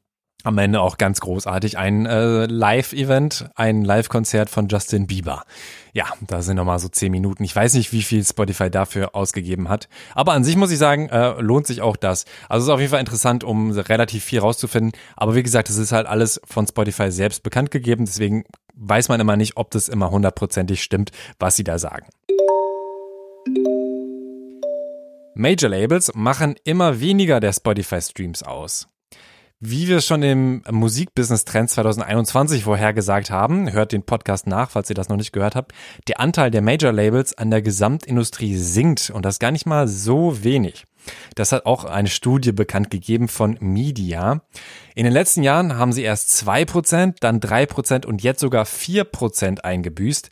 am 0.45 0.57
Ende 0.59 0.79
auch 0.79 0.97
ganz 0.97 1.19
großartig 1.21 1.77
ein 1.77 2.05
äh, 2.05 2.45
Live-Event, 2.45 3.49
ein 3.55 3.83
Live-Konzert 3.83 4.49
von 4.49 4.67
Justin 4.67 5.07
Bieber. 5.07 5.43
Ja, 5.93 6.05
da 6.21 6.41
sind 6.41 6.57
nochmal 6.57 6.79
so 6.79 6.87
zehn 6.87 7.11
Minuten. 7.11 7.43
Ich 7.43 7.55
weiß 7.55 7.73
nicht, 7.73 7.91
wie 7.91 8.03
viel 8.03 8.23
Spotify 8.23 8.69
dafür 8.69 9.15
ausgegeben 9.15 9.69
hat. 9.69 9.89
Aber 10.13 10.33
an 10.33 10.43
sich 10.43 10.55
muss 10.55 10.71
ich 10.71 10.77
sagen, 10.77 11.09
äh, 11.09 11.41
lohnt 11.41 11.65
sich 11.65 11.81
auch 11.81 11.95
das. 11.95 12.25
Also 12.47 12.63
es 12.63 12.67
ist 12.67 12.73
auf 12.73 12.79
jeden 12.79 12.91
Fall 12.91 12.99
interessant, 12.99 13.43
um 13.43 13.71
relativ 13.71 14.23
viel 14.23 14.39
rauszufinden. 14.39 14.91
Aber 15.15 15.35
wie 15.35 15.43
gesagt, 15.43 15.69
es 15.69 15.77
ist 15.77 15.91
halt 15.91 16.05
alles 16.05 16.39
von 16.45 16.67
Spotify 16.67 17.11
selbst 17.11 17.41
bekannt 17.41 17.71
gegeben. 17.71 18.05
Deswegen 18.05 18.43
weiß 18.75 19.09
man 19.09 19.19
immer 19.19 19.37
nicht, 19.37 19.57
ob 19.57 19.71
das 19.71 19.89
immer 19.89 20.11
hundertprozentig 20.11 20.83
stimmt, 20.83 21.11
was 21.39 21.55
sie 21.55 21.63
da 21.63 21.79
sagen. 21.79 22.05
Major 25.33 25.69
Labels 25.69 26.11
machen 26.13 26.55
immer 26.63 26.99
weniger 26.99 27.39
der 27.39 27.51
Spotify-Streams 27.51 28.43
aus. 28.43 28.87
Wie 29.61 29.87
wir 29.87 30.01
schon 30.01 30.21
im 30.21 30.63
Musikbusiness 30.69 31.45
Trend 31.45 31.69
2021 31.69 32.65
vorhergesagt 32.65 33.31
haben, 33.31 33.71
hört 33.71 33.93
den 33.93 34.03
Podcast 34.03 34.47
nach, 34.47 34.69
falls 34.69 34.89
ihr 34.89 34.95
das 34.95 35.07
noch 35.07 35.15
nicht 35.15 35.31
gehört 35.31 35.55
habt, 35.55 35.71
der 36.09 36.19
Anteil 36.19 36.51
der 36.51 36.61
Major 36.61 36.91
Labels 36.91 37.37
an 37.37 37.51
der 37.51 37.61
Gesamtindustrie 37.61 38.57
sinkt 38.57 39.11
und 39.11 39.23
das 39.23 39.39
gar 39.39 39.51
nicht 39.51 39.65
mal 39.65 39.87
so 39.87 40.43
wenig. 40.43 40.83
Das 41.35 41.53
hat 41.53 41.65
auch 41.65 41.85
eine 41.85 42.09
Studie 42.09 42.51
bekannt 42.51 42.89
gegeben 42.89 43.29
von 43.29 43.57
Media. 43.61 44.41
In 44.93 45.05
den 45.05 45.13
letzten 45.13 45.41
Jahren 45.41 45.77
haben 45.77 45.93
sie 45.93 46.03
erst 46.03 46.35
zwei 46.35 46.65
Prozent, 46.65 47.19
dann 47.21 47.39
drei 47.39 47.65
Prozent 47.65 48.05
und 48.05 48.23
jetzt 48.23 48.41
sogar 48.41 48.65
vier 48.65 49.05
Prozent 49.05 49.63
eingebüßt. 49.63 50.31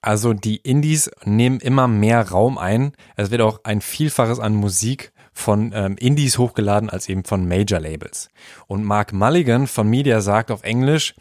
Also 0.00 0.32
die 0.32 0.56
Indies 0.56 1.10
nehmen 1.24 1.60
immer 1.60 1.86
mehr 1.86 2.30
Raum 2.30 2.56
ein. 2.56 2.92
Es 3.16 3.30
wird 3.30 3.42
auch 3.42 3.60
ein 3.64 3.82
Vielfaches 3.82 4.40
an 4.40 4.54
Musik 4.54 5.12
von 5.36 5.70
ähm, 5.74 5.96
Indies 5.98 6.38
hochgeladen 6.38 6.88
als 6.88 7.08
eben 7.08 7.22
von 7.22 7.46
Major 7.46 7.78
Labels. 7.78 8.28
Und 8.66 8.84
Mark 8.84 9.12
Mulligan 9.12 9.66
von 9.66 9.86
Media 9.86 10.22
sagt 10.22 10.50
auf 10.50 10.62
Englisch, 10.62 11.14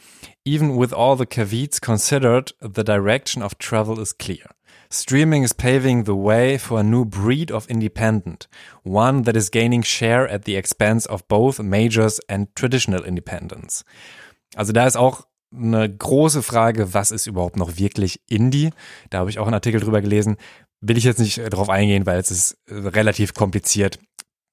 Even 0.45 0.79
with 0.79 0.93
all 0.93 1.17
the 1.17 1.25
caveats 1.25 1.81
considered, 1.81 2.55
the 2.61 2.83
direction 2.83 3.43
of 3.43 3.55
travel 3.55 3.99
is 3.99 4.17
clear. 4.17 4.49
Streaming 4.89 5.43
is 5.43 5.53
paving 5.53 6.05
the 6.05 6.15
way 6.15 6.57
for 6.57 6.79
a 6.79 6.83
new 6.83 7.03
breed 7.03 7.51
of 7.51 7.69
independent, 7.69 8.47
one 8.83 9.23
that 9.23 9.35
is 9.35 9.51
gaining 9.51 9.83
share 9.83 10.31
at 10.31 10.45
the 10.45 10.55
expense 10.55 11.09
of 11.09 11.27
both 11.27 11.59
majors 11.59 12.19
and 12.29 12.47
traditional 12.55 13.03
independents. 13.03 13.83
Also 14.55 14.71
da 14.71 14.87
ist 14.87 14.95
auch 14.95 15.25
eine 15.53 15.89
große 15.93 16.41
Frage, 16.41 16.93
was 16.93 17.11
ist 17.11 17.27
überhaupt 17.27 17.57
noch 17.57 17.77
wirklich 17.77 18.21
Indie? 18.27 18.71
Da 19.09 19.19
habe 19.19 19.29
ich 19.29 19.39
auch 19.39 19.45
einen 19.45 19.55
Artikel 19.55 19.81
drüber 19.81 20.01
gelesen 20.01 20.37
will 20.87 20.97
ich 20.97 21.03
jetzt 21.03 21.19
nicht 21.19 21.37
äh, 21.37 21.49
drauf 21.49 21.69
eingehen, 21.69 22.05
weil 22.05 22.19
es 22.19 22.31
ist 22.31 22.57
äh, 22.67 22.75
relativ 22.75 23.33
kompliziert. 23.33 23.99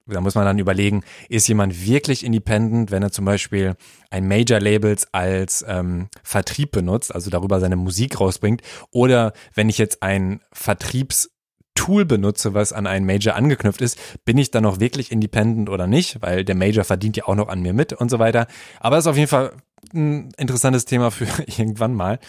Da 0.05 0.19
muss 0.19 0.35
man 0.35 0.43
dann 0.43 0.59
überlegen, 0.59 1.03
ist 1.29 1.47
jemand 1.47 1.85
wirklich 1.85 2.25
independent, 2.25 2.91
wenn 2.91 3.03
er 3.03 3.11
zum 3.11 3.23
Beispiel 3.23 3.75
ein 4.09 4.27
Major 4.27 4.59
Labels 4.59 5.07
als 5.13 5.63
ähm, 5.65 6.09
Vertrieb 6.23 6.71
benutzt, 6.71 7.15
also 7.15 7.29
darüber 7.29 7.61
seine 7.61 7.77
Musik 7.77 8.19
rausbringt, 8.19 8.61
oder 8.91 9.31
wenn 9.53 9.69
ich 9.69 9.77
jetzt 9.77 10.03
ein 10.03 10.41
Vertriebs 10.51 11.29
Tool 11.75 12.05
benutze, 12.05 12.53
was 12.53 12.71
an 12.71 12.85
einen 12.85 13.05
Major 13.05 13.35
angeknüpft 13.35 13.81
ist, 13.81 13.97
bin 14.25 14.37
ich 14.37 14.51
dann 14.51 14.63
noch 14.63 14.79
wirklich 14.79 15.11
independent 15.11 15.69
oder 15.69 15.87
nicht, 15.87 16.21
weil 16.21 16.45
der 16.45 16.55
Major 16.55 16.83
verdient 16.83 17.17
ja 17.17 17.25
auch 17.25 17.35
noch 17.35 17.47
an 17.47 17.61
mir 17.61 17.73
mit 17.73 17.93
und 17.93 18.09
so 18.09 18.19
weiter. 18.19 18.47
Aber 18.79 18.97
das 18.97 19.05
ist 19.05 19.09
auf 19.09 19.17
jeden 19.17 19.29
Fall 19.29 19.53
ein 19.93 20.31
interessantes 20.37 20.85
Thema 20.85 21.11
für 21.11 21.25
irgendwann 21.47 21.93
mal. 21.93 22.19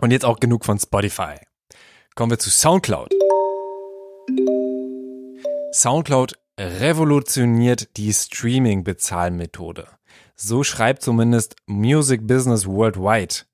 Und 0.00 0.10
jetzt 0.10 0.24
auch 0.24 0.40
genug 0.40 0.64
von 0.64 0.78
Spotify. 0.78 1.36
Kommen 2.14 2.30
wir 2.30 2.38
zu 2.38 2.50
SoundCloud. 2.50 3.10
SoundCloud 5.72 6.34
revolutioniert 6.60 7.96
die 7.96 8.12
Streaming-Bezahlmethode. 8.12 9.88
So 10.36 10.62
schreibt 10.62 11.00
zumindest 11.00 11.56
Music 11.64 12.26
Business 12.26 12.66
Worldwide. 12.66 13.46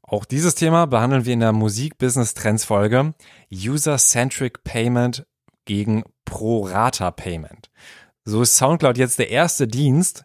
Auch 0.00 0.24
dieses 0.24 0.54
Thema 0.54 0.86
behandeln 0.86 1.26
wir 1.26 1.34
in 1.34 1.40
der 1.40 1.52
Musik-Business-Trends-Folge 1.52 3.12
User-Centric 3.52 4.64
Payment 4.64 5.26
gegen 5.66 6.02
Pro-Rata-Payment. 6.24 7.70
So 8.24 8.40
ist 8.40 8.56
SoundCloud 8.56 8.96
jetzt 8.96 9.18
der 9.18 9.28
erste 9.28 9.68
Dienst, 9.68 10.24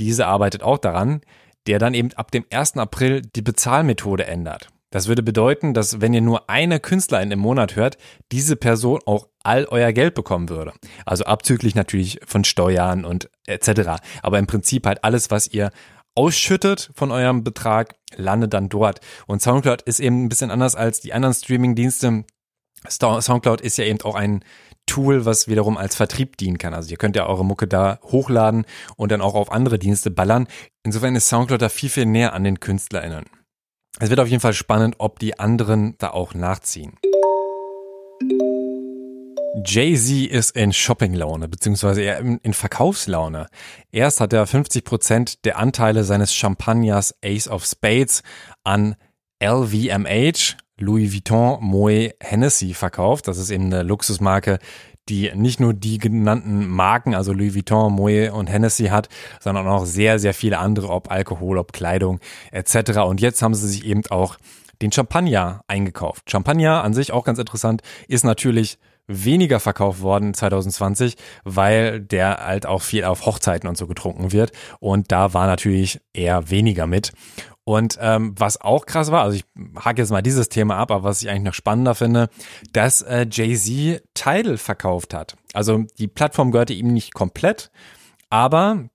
diese 0.00 0.26
arbeitet 0.26 0.64
auch 0.64 0.78
daran, 0.78 1.20
der 1.68 1.78
dann 1.78 1.94
eben 1.94 2.12
ab 2.14 2.32
dem 2.32 2.44
1. 2.50 2.78
April 2.78 3.22
die 3.22 3.42
Bezahlmethode 3.42 4.26
ändert. 4.26 4.70
Das 4.90 5.08
würde 5.08 5.22
bedeuten, 5.22 5.74
dass 5.74 6.00
wenn 6.00 6.14
ihr 6.14 6.20
nur 6.20 6.48
eine 6.48 6.78
Künstlerin 6.80 7.30
im 7.30 7.40
Monat 7.40 7.76
hört, 7.76 7.98
diese 8.32 8.56
Person 8.56 9.00
auch 9.04 9.28
all 9.42 9.66
euer 9.66 9.92
Geld 9.92 10.14
bekommen 10.14 10.48
würde. 10.48 10.72
Also 11.04 11.24
abzüglich 11.24 11.74
natürlich 11.74 12.20
von 12.24 12.44
Steuern 12.44 13.04
und 13.04 13.28
etc. 13.46 14.00
Aber 14.22 14.38
im 14.38 14.46
Prinzip 14.46 14.86
halt 14.86 15.02
alles, 15.02 15.30
was 15.30 15.48
ihr 15.48 15.70
ausschüttet 16.14 16.90
von 16.94 17.10
eurem 17.10 17.44
Betrag, 17.44 17.96
landet 18.16 18.54
dann 18.54 18.68
dort. 18.68 19.00
Und 19.26 19.42
Soundcloud 19.42 19.82
ist 19.82 20.00
eben 20.00 20.24
ein 20.24 20.28
bisschen 20.28 20.50
anders 20.50 20.74
als 20.74 21.00
die 21.00 21.12
anderen 21.12 21.34
Streaming-Dienste. 21.34 22.24
Soundcloud 22.88 23.60
ist 23.60 23.78
ja 23.78 23.84
eben 23.84 24.00
auch 24.02 24.14
ein 24.14 24.44
Tool, 24.86 25.24
was 25.24 25.48
wiederum 25.48 25.76
als 25.76 25.96
Vertrieb 25.96 26.36
dienen 26.36 26.58
kann. 26.58 26.72
Also 26.72 26.90
ihr 26.90 26.96
könnt 26.96 27.16
ja 27.16 27.26
eure 27.26 27.44
Mucke 27.44 27.66
da 27.66 27.98
hochladen 28.04 28.64
und 28.96 29.10
dann 29.10 29.20
auch 29.20 29.34
auf 29.34 29.50
andere 29.50 29.78
Dienste 29.78 30.10
ballern. 30.10 30.46
Insofern 30.84 31.16
ist 31.16 31.28
Soundcloud 31.28 31.60
da 31.60 31.68
viel, 31.68 31.90
viel 31.90 32.06
näher 32.06 32.32
an 32.32 32.44
den 32.44 32.60
KünstlerInnen. 32.60 33.24
Es 33.98 34.10
wird 34.10 34.20
auf 34.20 34.28
jeden 34.28 34.40
Fall 34.40 34.52
spannend, 34.52 34.96
ob 34.98 35.18
die 35.18 35.38
anderen 35.38 35.94
da 35.98 36.10
auch 36.10 36.34
nachziehen. 36.34 36.98
Jay-Z 39.64 40.30
ist 40.30 40.54
in 40.54 40.74
Shoppinglaune, 40.74 41.48
beziehungsweise 41.48 42.02
eher 42.02 42.18
in 42.18 42.52
Verkaufslaune. 42.52 43.46
Erst 43.90 44.20
hat 44.20 44.34
er 44.34 44.46
50 44.46 44.84
Prozent 44.84 45.44
der 45.46 45.58
Anteile 45.58 46.04
seines 46.04 46.34
Champagners 46.34 47.14
Ace 47.24 47.48
of 47.48 47.64
Spades 47.64 48.22
an 48.64 48.96
LVMH, 49.42 50.56
Louis 50.78 51.14
Vuitton, 51.14 51.58
Moet, 51.62 52.16
Hennessy 52.20 52.74
verkauft. 52.74 53.28
Das 53.28 53.38
ist 53.38 53.50
eben 53.50 53.72
eine 53.72 53.82
Luxusmarke, 53.82 54.58
die 55.08 55.30
nicht 55.34 55.60
nur 55.60 55.74
die 55.74 55.98
genannten 55.98 56.66
Marken, 56.68 57.14
also 57.14 57.32
Louis 57.32 57.54
Vuitton, 57.54 57.92
Moet 57.92 58.30
und 58.32 58.48
Hennessy 58.48 58.86
hat, 58.86 59.08
sondern 59.40 59.66
auch 59.66 59.84
sehr, 59.84 60.18
sehr 60.18 60.34
viele 60.34 60.58
andere, 60.58 60.90
ob 60.90 61.10
Alkohol, 61.10 61.58
ob 61.58 61.72
Kleidung 61.72 62.20
etc. 62.52 62.98
Und 63.00 63.20
jetzt 63.20 63.42
haben 63.42 63.54
sie 63.54 63.68
sich 63.68 63.84
eben 63.84 64.02
auch 64.10 64.36
den 64.82 64.92
Champagner 64.92 65.62
eingekauft. 65.68 66.30
Champagner 66.30 66.84
an 66.84 66.94
sich 66.94 67.12
auch 67.12 67.24
ganz 67.24 67.38
interessant, 67.38 67.82
ist 68.08 68.24
natürlich 68.24 68.78
weniger 69.06 69.60
verkauft 69.60 70.00
worden 70.00 70.34
2020, 70.34 71.16
weil 71.44 72.00
der 72.00 72.44
halt 72.44 72.66
auch 72.66 72.82
viel 72.82 73.04
auf 73.04 73.24
Hochzeiten 73.24 73.68
und 73.68 73.76
so 73.76 73.86
getrunken 73.86 74.32
wird. 74.32 74.52
Und 74.80 75.12
da 75.12 75.32
war 75.32 75.46
natürlich 75.46 76.00
eher 76.12 76.50
weniger 76.50 76.86
mit. 76.86 77.12
Und 77.68 77.98
ähm, 78.00 78.32
was 78.38 78.60
auch 78.60 78.86
krass 78.86 79.10
war, 79.10 79.24
also 79.24 79.36
ich 79.36 79.44
hake 79.84 80.00
jetzt 80.00 80.12
mal 80.12 80.22
dieses 80.22 80.48
Thema 80.48 80.76
ab, 80.76 80.92
aber 80.92 81.02
was 81.02 81.20
ich 81.20 81.28
eigentlich 81.28 81.42
noch 81.42 81.54
spannender 81.54 81.96
finde, 81.96 82.28
dass 82.72 83.02
äh, 83.02 83.26
Jay-Z 83.28 84.04
Tidal 84.14 84.56
verkauft 84.56 85.12
hat. 85.12 85.34
Also 85.52 85.84
die 85.98 86.06
Plattform 86.06 86.52
gehörte 86.52 86.74
ihm 86.74 86.92
nicht 86.92 87.12
komplett, 87.12 87.72
aber 88.30 88.88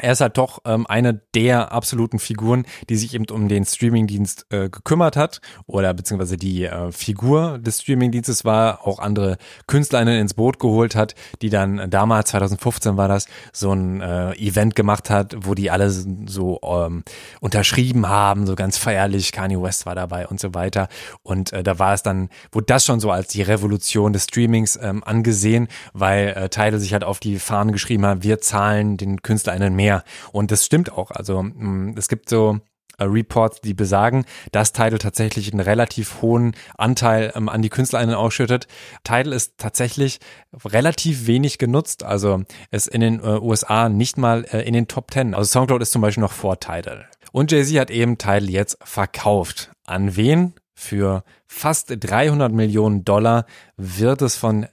er 0.00 0.12
ist 0.12 0.20
halt 0.20 0.38
doch 0.38 0.58
ähm, 0.64 0.86
eine 0.88 1.20
der 1.36 1.70
absoluten 1.70 2.18
Figuren, 2.18 2.66
die 2.88 2.96
sich 2.96 3.14
eben 3.14 3.26
um 3.30 3.48
den 3.48 3.64
Streamingdienst 3.64 4.46
äh, 4.50 4.68
gekümmert 4.68 5.16
hat. 5.16 5.40
Oder 5.66 5.94
beziehungsweise 5.94 6.36
die 6.36 6.64
äh, 6.64 6.90
Figur 6.90 7.58
des 7.60 7.82
Streamingdienstes 7.82 8.44
war, 8.44 8.84
auch 8.86 8.98
andere 8.98 9.36
KünstlerInnen 9.68 10.18
ins 10.18 10.34
Boot 10.34 10.58
geholt 10.58 10.96
hat, 10.96 11.14
die 11.42 11.48
dann 11.48 11.90
damals, 11.90 12.30
2015 12.30 12.96
war 12.96 13.06
das, 13.06 13.26
so 13.52 13.72
ein 13.72 14.00
äh, 14.00 14.32
Event 14.32 14.74
gemacht 14.74 15.10
hat, 15.10 15.36
wo 15.46 15.54
die 15.54 15.70
alle 15.70 15.88
so 15.90 16.58
ähm, 16.64 17.04
unterschrieben 17.40 18.08
haben, 18.08 18.48
so 18.48 18.56
ganz 18.56 18.76
feierlich, 18.76 19.30
Kanye 19.30 19.62
West 19.62 19.86
war 19.86 19.94
dabei 19.94 20.26
und 20.26 20.40
so 20.40 20.54
weiter. 20.54 20.88
Und 21.22 21.52
äh, 21.52 21.62
da 21.62 21.78
war 21.78 21.94
es 21.94 22.02
dann, 22.02 22.30
wurde 22.50 22.66
das 22.66 22.84
schon 22.84 22.98
so 22.98 23.12
als 23.12 23.28
die 23.28 23.42
Revolution 23.42 24.12
des 24.12 24.24
Streamings 24.24 24.76
ähm, 24.82 25.04
angesehen, 25.04 25.68
weil 25.92 26.30
äh, 26.30 26.48
Tidal 26.48 26.80
sich 26.80 26.92
halt 26.92 27.04
auf 27.04 27.20
die 27.20 27.38
Fahnen 27.38 27.72
geschrieben 27.72 28.04
hat, 28.04 28.24
wir 28.24 28.40
zahlen 28.40 28.96
den 28.96 29.22
KünstlerInnen 29.22 29.76
mehr 29.76 29.83
mehr. 29.84 30.02
Und 30.32 30.50
das 30.50 30.64
stimmt 30.64 30.92
auch. 30.92 31.10
Also 31.10 31.42
mm, 31.42 31.94
es 31.96 32.08
gibt 32.08 32.28
so 32.30 32.58
äh, 32.98 33.04
Reports, 33.04 33.60
die 33.60 33.74
besagen, 33.74 34.24
dass 34.50 34.72
Tidal 34.72 34.98
tatsächlich 34.98 35.52
einen 35.52 35.60
relativ 35.60 36.22
hohen 36.22 36.54
Anteil 36.78 37.32
ähm, 37.34 37.48
an 37.48 37.60
die 37.60 37.68
KünstlerInnen 37.68 38.14
ausschüttet. 38.14 38.66
Tidal 39.04 39.32
ist 39.32 39.58
tatsächlich 39.58 40.20
relativ 40.64 41.26
wenig 41.26 41.58
genutzt, 41.58 42.02
also 42.02 42.42
ist 42.70 42.88
in 42.88 43.00
den 43.00 43.20
äh, 43.20 43.38
USA 43.40 43.88
nicht 43.88 44.16
mal 44.16 44.44
äh, 44.50 44.62
in 44.62 44.72
den 44.72 44.88
Top 44.88 45.10
10. 45.10 45.34
Also 45.34 45.50
Soundcloud 45.50 45.82
ist 45.82 45.92
zum 45.92 46.02
Beispiel 46.02 46.22
noch 46.22 46.32
vor 46.32 46.58
Tidal. 46.58 47.06
Und 47.32 47.52
Jay-Z 47.52 47.78
hat 47.78 47.90
eben 47.90 48.16
Tidal 48.16 48.48
jetzt 48.48 48.78
verkauft. 48.82 49.70
An 49.84 50.16
wen? 50.16 50.54
Für 50.76 51.22
fast 51.46 51.94
300 51.96 52.52
Millionen 52.52 53.04
Dollar 53.04 53.46
wird 53.76 54.22
es 54.22 54.36
von 54.36 54.66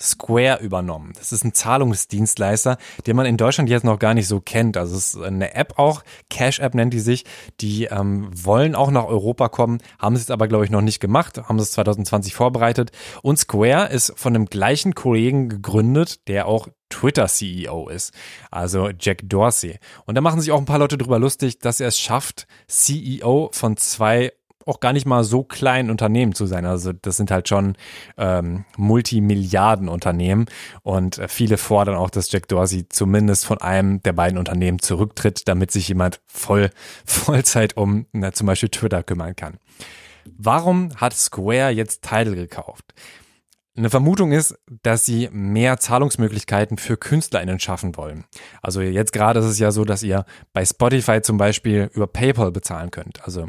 Square 0.00 0.60
übernommen. 0.60 1.12
Das 1.16 1.32
ist 1.32 1.44
ein 1.44 1.54
Zahlungsdienstleister, 1.54 2.78
den 3.06 3.16
man 3.16 3.26
in 3.26 3.36
Deutschland 3.36 3.68
jetzt 3.70 3.84
noch 3.84 3.98
gar 3.98 4.14
nicht 4.14 4.28
so 4.28 4.40
kennt. 4.40 4.76
Also 4.76 4.96
es 4.96 5.14
ist 5.14 5.22
eine 5.22 5.54
App 5.54 5.78
auch, 5.78 6.02
Cash 6.30 6.60
App 6.60 6.74
nennt 6.74 6.92
die 6.92 7.00
sich. 7.00 7.24
Die 7.60 7.84
ähm, 7.84 8.30
wollen 8.32 8.74
auch 8.74 8.90
nach 8.90 9.04
Europa 9.04 9.48
kommen, 9.48 9.78
haben 9.98 10.14
es 10.14 10.22
jetzt 10.22 10.30
aber 10.30 10.48
glaube 10.48 10.64
ich 10.64 10.70
noch 10.70 10.80
nicht 10.80 11.00
gemacht, 11.00 11.38
haben 11.48 11.58
es 11.58 11.72
2020 11.72 12.34
vorbereitet. 12.34 12.90
Und 13.22 13.38
Square 13.38 13.88
ist 13.88 14.12
von 14.16 14.32
dem 14.32 14.46
gleichen 14.46 14.94
Kollegen 14.94 15.48
gegründet, 15.48 16.28
der 16.28 16.46
auch 16.46 16.68
Twitter 16.90 17.26
CEO 17.26 17.88
ist, 17.88 18.12
also 18.50 18.90
Jack 18.98 19.22
Dorsey. 19.24 19.78
Und 20.06 20.14
da 20.14 20.20
machen 20.20 20.40
sich 20.40 20.52
auch 20.52 20.58
ein 20.58 20.64
paar 20.64 20.78
Leute 20.78 20.96
drüber 20.96 21.18
lustig, 21.18 21.58
dass 21.58 21.80
er 21.80 21.88
es 21.88 21.98
schafft, 21.98 22.46
CEO 22.68 23.50
von 23.52 23.76
zwei 23.76 24.32
auch 24.66 24.80
gar 24.80 24.92
nicht 24.92 25.06
mal 25.06 25.24
so 25.24 25.42
klein 25.42 25.90
Unternehmen 25.90 26.34
zu 26.34 26.46
sein. 26.46 26.66
Also 26.66 26.92
das 26.92 27.16
sind 27.16 27.30
halt 27.30 27.48
schon 27.48 27.76
ähm, 28.16 28.64
Multimilliarden-Unternehmen 28.76 30.46
und 30.82 31.18
äh, 31.18 31.28
viele 31.28 31.56
fordern 31.56 31.96
auch, 31.96 32.10
dass 32.10 32.30
Jack 32.30 32.48
Dorsey 32.48 32.88
zumindest 32.88 33.46
von 33.46 33.58
einem 33.60 34.02
der 34.02 34.12
beiden 34.12 34.38
Unternehmen 34.38 34.78
zurücktritt, 34.78 35.48
damit 35.48 35.70
sich 35.70 35.88
jemand 35.88 36.20
voll 36.26 36.70
Vollzeit 37.04 37.76
um 37.76 38.06
na, 38.12 38.32
zum 38.32 38.46
Beispiel 38.46 38.68
Twitter 38.68 39.02
kümmern 39.02 39.36
kann. 39.36 39.58
Warum 40.36 40.94
hat 40.96 41.14
Square 41.14 41.70
jetzt 41.70 42.02
Tidal 42.02 42.34
gekauft? 42.34 42.94
Eine 43.76 43.90
Vermutung 43.90 44.30
ist, 44.30 44.56
dass 44.82 45.04
sie 45.04 45.28
mehr 45.32 45.78
Zahlungsmöglichkeiten 45.80 46.78
für 46.78 46.96
KünstlerInnen 46.96 47.58
schaffen 47.58 47.96
wollen. 47.96 48.24
Also 48.62 48.80
jetzt 48.80 49.12
gerade 49.12 49.40
ist 49.40 49.46
es 49.46 49.58
ja 49.58 49.72
so, 49.72 49.84
dass 49.84 50.04
ihr 50.04 50.24
bei 50.52 50.64
Spotify 50.64 51.22
zum 51.22 51.38
Beispiel 51.38 51.90
über 51.92 52.06
PayPal 52.06 52.52
bezahlen 52.52 52.92
könnt. 52.92 53.24
Also 53.24 53.48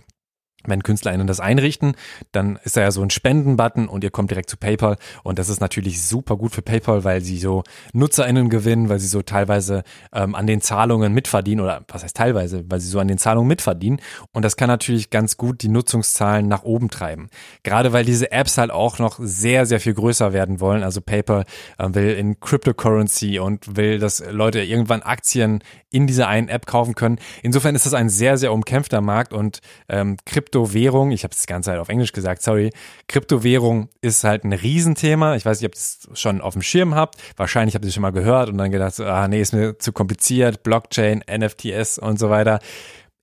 wenn 0.67 0.84
KünstlerInnen 0.84 1.27
das 1.27 1.39
einrichten, 1.39 1.95
dann 2.31 2.60
ist 2.63 2.77
da 2.77 2.81
ja 2.81 2.91
so 2.91 3.01
ein 3.01 3.10
Spenden-Button 3.10 3.88
und 3.88 4.03
ihr 4.03 4.12
kommt 4.12 4.31
direkt 4.31 4.50
zu 4.50 4.57
PayPal 4.57 4.98
und 5.24 5.39
das 5.39 5.50
ist 5.50 5.62
natürlich 5.62 6.05
super 6.05 6.38
gut 6.38 6.53
für 6.53 6.62
PayPal, 6.62 7.03
weil 7.03 7.22
sie 7.22 7.38
so 7.38 7.63
NutzerInnen 7.93 8.50
gewinnen, 8.50 8.89
weil 8.89 9.00
sie 9.00 9.07
so 9.07 9.22
teilweise 9.22 9.84
ähm, 10.13 10.36
an 10.36 10.48
den 10.48 10.62
Zahlungen 10.62 11.13
mitverdienen 11.13 11.63
oder 11.63 11.84
was 11.88 12.03
heißt 12.03 12.15
teilweise, 12.15 12.63
weil 12.69 12.79
sie 12.79 12.89
so 12.89 13.00
an 13.00 13.07
den 13.07 13.17
Zahlungen 13.17 13.48
mitverdienen 13.48 14.00
und 14.31 14.43
das 14.43 14.57
kann 14.57 14.67
natürlich 14.67 15.10
ganz 15.10 15.38
gut 15.38 15.62
die 15.62 15.69
Nutzungszahlen 15.69 16.48
nach 16.48 16.63
oben 16.63 16.89
treiben. 16.89 17.29
Gerade 17.63 17.93
weil 17.93 18.05
diese 18.05 18.31
Apps 18.31 18.57
halt 18.57 18.72
auch 18.72 19.00
noch 19.00 19.19
sehr, 19.19 19.65
sehr 19.65 19.79
viel 19.79 19.93
größer 19.93 20.34
werden 20.34 20.60
wollen. 20.60 20.84
Also 20.84 21.01
PayPal 21.01 21.45
äh, 21.77 21.88
will 21.93 22.12
in 22.12 22.39
Cryptocurrency 22.39 23.39
und 23.39 23.75
will, 23.75 24.00
dass 24.00 24.24
Leute 24.31 24.62
irgendwann 24.62 25.01
Aktien 25.01 25.63
in 25.91 26.07
dieser 26.07 26.27
einen 26.27 26.50
App 26.50 26.65
kaufen 26.65 26.95
können. 26.95 27.19
Insofern 27.41 27.75
ist 27.75 27.86
das 27.86 27.93
ein 27.93 28.10
sehr, 28.10 28.38
sehr 28.38 28.51
umkämpfter 28.51 29.01
Markt 29.01 29.34
und 29.34 29.60
ähm, 29.88 30.17
Krypto 30.25 30.55
Kryptowährung, 30.56 31.12
ich 31.12 31.26
habe 31.26 31.36
das 31.36 31.48
ganze 31.48 31.72
halt 31.72 31.82
auf 31.82 31.90
Englisch 31.90 32.14
gesagt, 32.14 32.42
sorry, 32.42 32.72
Kryptowährung 33.10 33.90
ist 34.00 34.24
halt 34.24 34.46
ein 34.46 34.54
Riesenthema. 34.54 35.36
Ich 35.36 35.46
weiß 35.46 35.60
nicht, 35.60 35.68
ob 35.68 35.76
ihr 35.76 35.80
es 35.80 36.08
schon 36.14 36.40
auf 36.40 36.54
dem 36.54 36.62
Schirm 36.62 36.96
habt. 36.96 37.22
Wahrscheinlich 37.36 37.76
habt 37.76 37.84
ihr 37.84 37.90
es 37.90 37.94
schon 37.94 38.02
mal 38.02 38.12
gehört 38.12 38.48
und 38.48 38.58
dann 38.58 38.72
gedacht, 38.72 38.98
ah 39.02 39.28
nee, 39.28 39.42
ist 39.42 39.54
mir 39.54 39.78
zu 39.80 39.92
kompliziert, 39.92 40.64
Blockchain, 40.64 41.24
NFTs 41.30 42.00
und 42.00 42.20
so 42.20 42.30
weiter. 42.30 42.60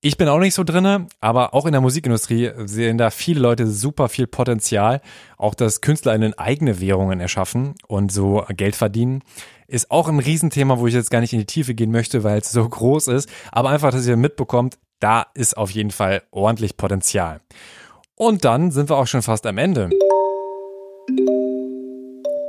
Ich 0.03 0.19
bin 0.19 0.29
auch 0.29 0.41
nicht 0.41 0.53
so 0.53 0.63
drinne, 0.63 1.07
aber 1.21 1.55
auch 1.55 1.65
in 1.65 1.73
der 1.73 1.81
Musikindustrie 1.81 2.51
sehen 2.67 2.99
da 2.99 3.09
viele 3.09 3.41
Leute 3.41 3.67
super 3.67 4.11
viel 4.11 4.27
Potenzial. 4.27 5.01
Auch 5.39 5.55
dass 5.55 5.81
KünstlerInnen 5.81 6.35
eigene 6.35 6.81
Währungen 6.81 7.19
erschaffen 7.19 7.77
und 7.87 8.13
so 8.13 8.45
Geld 8.55 8.77
verdienen. 8.77 9.23
Ist 9.69 9.91
auch 9.91 10.09
ein 10.09 10.19
Riesenthema, 10.19 10.79
wo 10.79 10.87
ich 10.87 10.93
jetzt 10.93 11.11
gar 11.11 11.21
nicht 11.21 11.33
in 11.33 11.39
die 11.39 11.47
Tiefe 11.47 11.73
gehen 11.75 11.93
möchte, 11.93 12.25
weil 12.25 12.41
es 12.41 12.53
so 12.53 12.69
groß 12.69 13.09
ist. 13.09 13.31
Aber 13.53 13.71
einfach, 13.71 13.91
dass 13.91 14.07
ihr 14.07 14.19
mitbekommt, 14.19 14.77
da 15.03 15.27
ist 15.35 15.57
auf 15.57 15.71
jeden 15.71 15.91
Fall 15.91 16.23
ordentlich 16.31 16.77
Potenzial. 16.77 17.41
Und 18.15 18.45
dann 18.45 18.71
sind 18.71 18.89
wir 18.89 18.97
auch 18.97 19.07
schon 19.07 19.23
fast 19.23 19.47
am 19.47 19.59
Ende. 19.59 19.91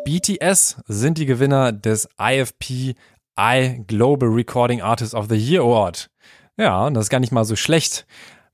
BTS 0.06 0.84
sind 0.86 1.18
die 1.18 1.26
Gewinner 1.26 1.72
des 1.72 2.08
IFP 2.22 2.96
I 3.40 3.84
Global 3.88 4.30
Recording 4.30 4.82
Artist 4.82 5.16
of 5.16 5.28
the 5.30 5.36
Year 5.36 5.64
Award. 5.64 6.12
Ja, 6.58 6.86
und 6.86 6.94
das 6.94 7.06
ist 7.06 7.10
gar 7.10 7.20
nicht 7.20 7.32
mal 7.32 7.46
so 7.46 7.56
schlecht, 7.56 8.06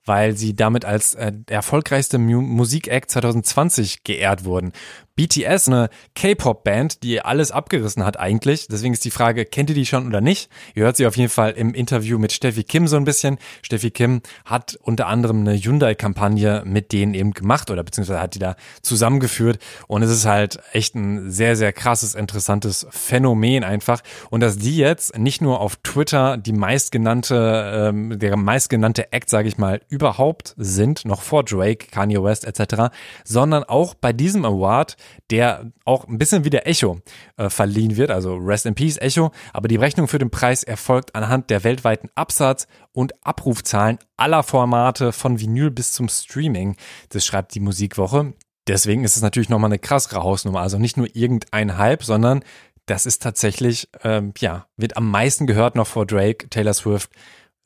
weil 0.06 0.38
sie 0.38 0.56
damit 0.56 0.86
als 0.86 1.16
äh, 1.16 1.34
erfolgreichste 1.48 2.18
Mu 2.18 2.42
Musikact 2.42 3.12
2020 3.12 4.04
geehrt 4.04 4.46
wurden. 4.46 4.72
BTS, 5.20 5.68
eine 5.68 5.90
K-Pop-Band, 6.16 7.04
die 7.04 7.20
alles 7.20 7.52
abgerissen 7.52 8.06
hat 8.06 8.18
eigentlich. 8.18 8.70
Deswegen 8.70 8.94
ist 8.94 9.04
die 9.04 9.12
Frage, 9.12 9.44
kennt 9.44 9.70
ihr 9.70 9.76
die 9.76 9.86
schon 9.86 10.08
oder 10.08 10.22
nicht? 10.22 10.50
Ihr 10.76 10.86
hört 10.86 10.96
sie 10.96 11.06
auf 11.06 11.18
jeden 11.18 11.30
Fall 11.30 11.52
im 11.52 11.74
Interview 11.74 12.18
mit 12.18 12.32
Steffi 12.32 12.64
Kim 12.64 12.88
so 12.88 12.96
ein 12.96 13.04
bisschen. 13.04 13.38
Steffi 13.62 13.92
Kim 13.92 14.22
hat 14.46 14.80
unter 14.82 15.08
anderem 15.08 15.42
eine 15.42 15.58
Hyundai-Kampagne 15.58 16.64
mit 16.66 16.94
denen 16.94 17.14
eben 17.16 17.32
gemacht 17.32 17.70
oder 17.70 17.84
beziehungsweise 17.84 18.22
hat 18.22 18.36
die 18.36 18.40
da 18.40 18.56
zusammengeführt. 18.82 19.60
Und 19.88 20.04
es 20.04 20.10
ist 20.10 20.26
halt 20.26 20.62
echt 20.72 20.96
ein 20.96 21.30
sehr, 21.30 21.58
sehr 21.58 21.74
krasses, 21.74 22.16
interessantes 22.16 22.88
Phänomen 22.90 23.66
einfach. 23.66 24.00
Und 24.30 24.40
dass 24.40 24.58
die 24.58 24.78
jetzt 24.78 25.18
nicht 25.18 25.42
nur 25.42 25.60
auf 25.60 25.76
Twitter 25.84 26.38
die 26.38 26.54
meistgenannte, 26.54 27.90
ähm, 27.90 28.18
der 28.20 28.38
meistgenannte 28.38 29.12
Act, 29.12 29.30
sage 29.30 29.50
ich 29.50 29.58
mal, 29.58 29.82
überhaupt 29.90 30.54
sind, 30.56 31.04
noch 31.04 31.24
vor 31.24 31.44
Drake, 31.44 31.88
Kanye 31.92 32.24
West 32.24 32.46
etc., 32.46 32.96
sondern 33.26 33.66
auch 33.66 33.96
bei 33.96 34.14
diesem 34.14 34.46
Award 34.46 34.96
der 35.30 35.72
auch 35.86 36.08
ein 36.08 36.18
bisschen 36.18 36.44
wie 36.44 36.50
der 36.50 36.68
Echo 36.68 37.00
äh, 37.38 37.50
verliehen 37.50 37.98
wird, 37.98 38.12
also 38.12 38.36
Rest 38.36 38.66
in 38.66 38.76
Peace 38.76 38.98
Echo, 38.98 39.32
aber 39.54 39.68
die 39.68 39.78
Berechnung 39.78 40.08
für 40.08 40.20
den 40.20 40.32
Preis 40.32 40.64
erfolgt 40.64 41.16
anhand 41.16 41.50
der 41.50 41.64
weltweiten 41.64 42.10
Absatz- 42.16 42.68
und 42.92 43.14
Abrufzahlen 43.26 44.00
aller 44.18 44.44
Formate 44.44 45.12
von 45.12 45.40
Vinyl 45.40 45.72
bis 45.72 45.94
zum 45.94 46.10
Streaming. 46.10 46.76
Das 47.10 47.26
schreibt 47.26 47.56
die 47.56 47.60
Musikwoche. 47.60 48.34
Deswegen 48.68 49.04
ist 49.04 49.16
es 49.16 49.22
natürlich 49.24 49.50
nochmal 49.50 49.70
eine 49.70 49.80
krassere 49.80 50.22
Hausnummer. 50.22 50.62
Also 50.62 50.78
nicht 50.78 50.96
nur 50.96 51.08
irgendein 51.16 51.78
Hype, 51.78 52.04
sondern 52.04 52.44
das 52.86 53.06
ist 53.06 53.22
tatsächlich, 53.22 53.90
ähm, 54.04 54.34
ja, 54.40 54.68
wird 54.78 54.98
am 54.98 55.10
meisten 55.10 55.48
gehört 55.48 55.76
noch 55.76 55.88
vor 55.88 56.06
Drake, 56.06 56.50
Taylor 56.50 56.74
Swift, 56.74 57.12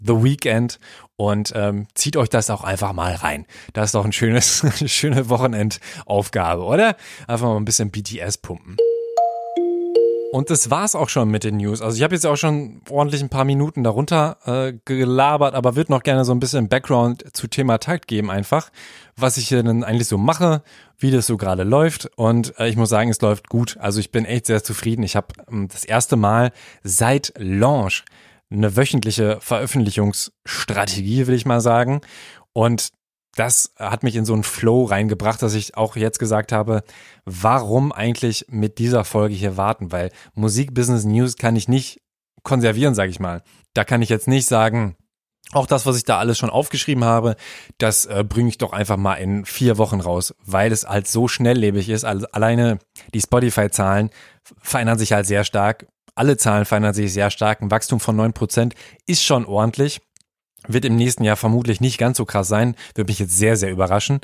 The 0.06 0.24
Weekend 0.24 0.80
und 1.16 1.54
ähm, 1.56 1.88
zieht 1.94 2.18
euch 2.18 2.30
das 2.30 2.50
auch 2.50 2.64
einfach 2.64 2.94
mal 2.94 3.16
rein. 3.16 3.46
Das 3.74 3.86
ist 3.86 3.96
doch 3.96 4.06
ein 4.06 4.14
schönes, 4.14 4.66
schöne 4.86 5.30
Wochenendaufgabe, 5.30 6.64
oder? 6.64 6.96
Einfach 7.28 7.48
mal 7.48 7.58
ein 7.58 7.66
bisschen 7.66 7.92
BTS 7.92 8.38
pumpen. 8.38 8.78
Und 10.34 10.50
das 10.50 10.72
war's 10.72 10.96
auch 10.96 11.10
schon 11.10 11.30
mit 11.30 11.44
den 11.44 11.58
News. 11.58 11.80
Also 11.80 11.96
ich 11.96 12.02
habe 12.02 12.16
jetzt 12.16 12.26
auch 12.26 12.38
schon 12.38 12.82
ordentlich 12.90 13.22
ein 13.22 13.30
paar 13.30 13.46
Minuten 13.46 13.84
darunter 13.84 14.38
äh, 14.46 14.74
gelabert, 14.84 15.54
aber 15.54 15.76
würde 15.76 15.92
noch 15.92 16.02
gerne 16.02 16.26
so 16.26 16.32
ein 16.32 16.40
bisschen 16.40 16.70
Background 16.70 17.24
zu 17.34 17.48
Thema 17.48 17.78
Takt 17.78 18.08
geben 18.08 18.32
einfach, 18.32 18.72
was 19.16 19.38
ich 19.38 19.50
hier 19.50 19.62
denn 19.62 19.84
eigentlich 19.84 20.08
so 20.08 20.18
mache, 20.18 20.64
wie 20.98 21.12
das 21.12 21.28
so 21.28 21.38
gerade 21.38 21.62
läuft. 21.62 22.10
Und 22.16 22.58
äh, 22.58 22.68
ich 22.68 22.78
muss 22.78 22.90
sagen, 22.90 23.12
es 23.12 23.22
läuft 23.22 23.48
gut. 23.48 23.78
Also 23.80 24.00
ich 24.00 24.12
bin 24.12 24.26
echt 24.26 24.48
sehr 24.48 24.64
zufrieden. 24.64 25.04
Ich 25.04 25.16
habe 25.16 25.28
ähm, 25.52 25.68
das 25.68 25.86
erste 25.86 26.16
Mal 26.16 26.52
seit 26.82 27.34
Launch 27.38 28.04
eine 28.54 28.76
wöchentliche 28.76 29.40
Veröffentlichungsstrategie, 29.42 31.28
will 31.28 31.36
ich 31.36 31.46
mal 31.46 31.62
sagen. 31.62 32.02
Und 32.54 32.92
das 33.36 33.74
hat 33.78 34.04
mich 34.04 34.16
in 34.16 34.26
so 34.26 34.34
einen 34.34 34.44
Flow 34.44 34.84
reingebracht, 34.86 35.42
dass 35.42 35.56
ich 35.56 35.76
auch 35.76 35.96
jetzt 35.96 36.20
gesagt 36.20 36.52
habe, 36.52 36.84
warum 37.26 37.92
eigentlich 37.92 38.46
mit 38.50 38.78
dieser 38.78 39.06
Folge 39.06 39.34
hier 39.34 39.58
warten? 39.58 39.92
Weil 39.92 40.12
Musik 40.36 40.74
Business 40.74 41.04
News 41.04 41.36
kann 41.36 41.56
ich 41.56 41.68
nicht 41.68 42.02
konservieren, 42.44 42.94
sage 42.94 43.10
ich 43.10 43.20
mal. 43.20 43.42
Da 43.74 43.84
kann 43.84 44.04
ich 44.04 44.10
jetzt 44.10 44.28
nicht 44.28 44.46
sagen, 44.46 44.96
auch 45.52 45.66
das, 45.66 45.86
was 45.86 45.98
ich 45.98 46.04
da 46.04 46.20
alles 46.20 46.38
schon 46.38 46.50
aufgeschrieben 46.50 47.04
habe, 47.04 47.36
das 47.78 48.06
äh, 48.06 48.24
bringe 48.28 48.50
ich 48.50 48.58
doch 48.58 48.74
einfach 48.74 48.98
mal 48.98 49.16
in 49.16 49.46
vier 49.46 49.78
Wochen 49.78 50.00
raus, 50.00 50.34
weil 50.46 50.72
es 50.72 50.88
halt 50.88 51.08
so 51.08 51.28
schnelllebig 51.28 51.90
ist. 51.90 52.06
Also 52.06 52.28
alleine 52.32 52.80
die 53.14 53.22
Spotify-Zahlen 53.22 54.10
verändern 54.62 54.98
sich 54.98 55.14
halt 55.14 55.26
sehr 55.26 55.44
stark 55.44 55.88
alle 56.16 56.38
Zahlen 56.38 56.66
verändern 56.66 56.94
sich 56.94 57.14
sehr 57.14 57.32
stark. 57.32 57.62
Ein 57.62 57.72
Wachstum 57.72 58.00
von 58.00 58.20
9% 58.20 58.74
ist 59.06 59.24
schon 59.24 59.46
ordentlich. 59.46 60.02
Wird 60.68 60.86
im 60.86 60.96
nächsten 60.96 61.24
Jahr 61.24 61.36
vermutlich 61.36 61.82
nicht 61.82 61.98
ganz 61.98 62.18
so 62.18 62.26
krass 62.26 62.48
sein. 62.48 62.76
Würde 62.96 63.12
mich 63.12 63.20
jetzt 63.20 63.38
sehr, 63.38 63.58
sehr 63.58 63.72
überraschen. 63.72 64.22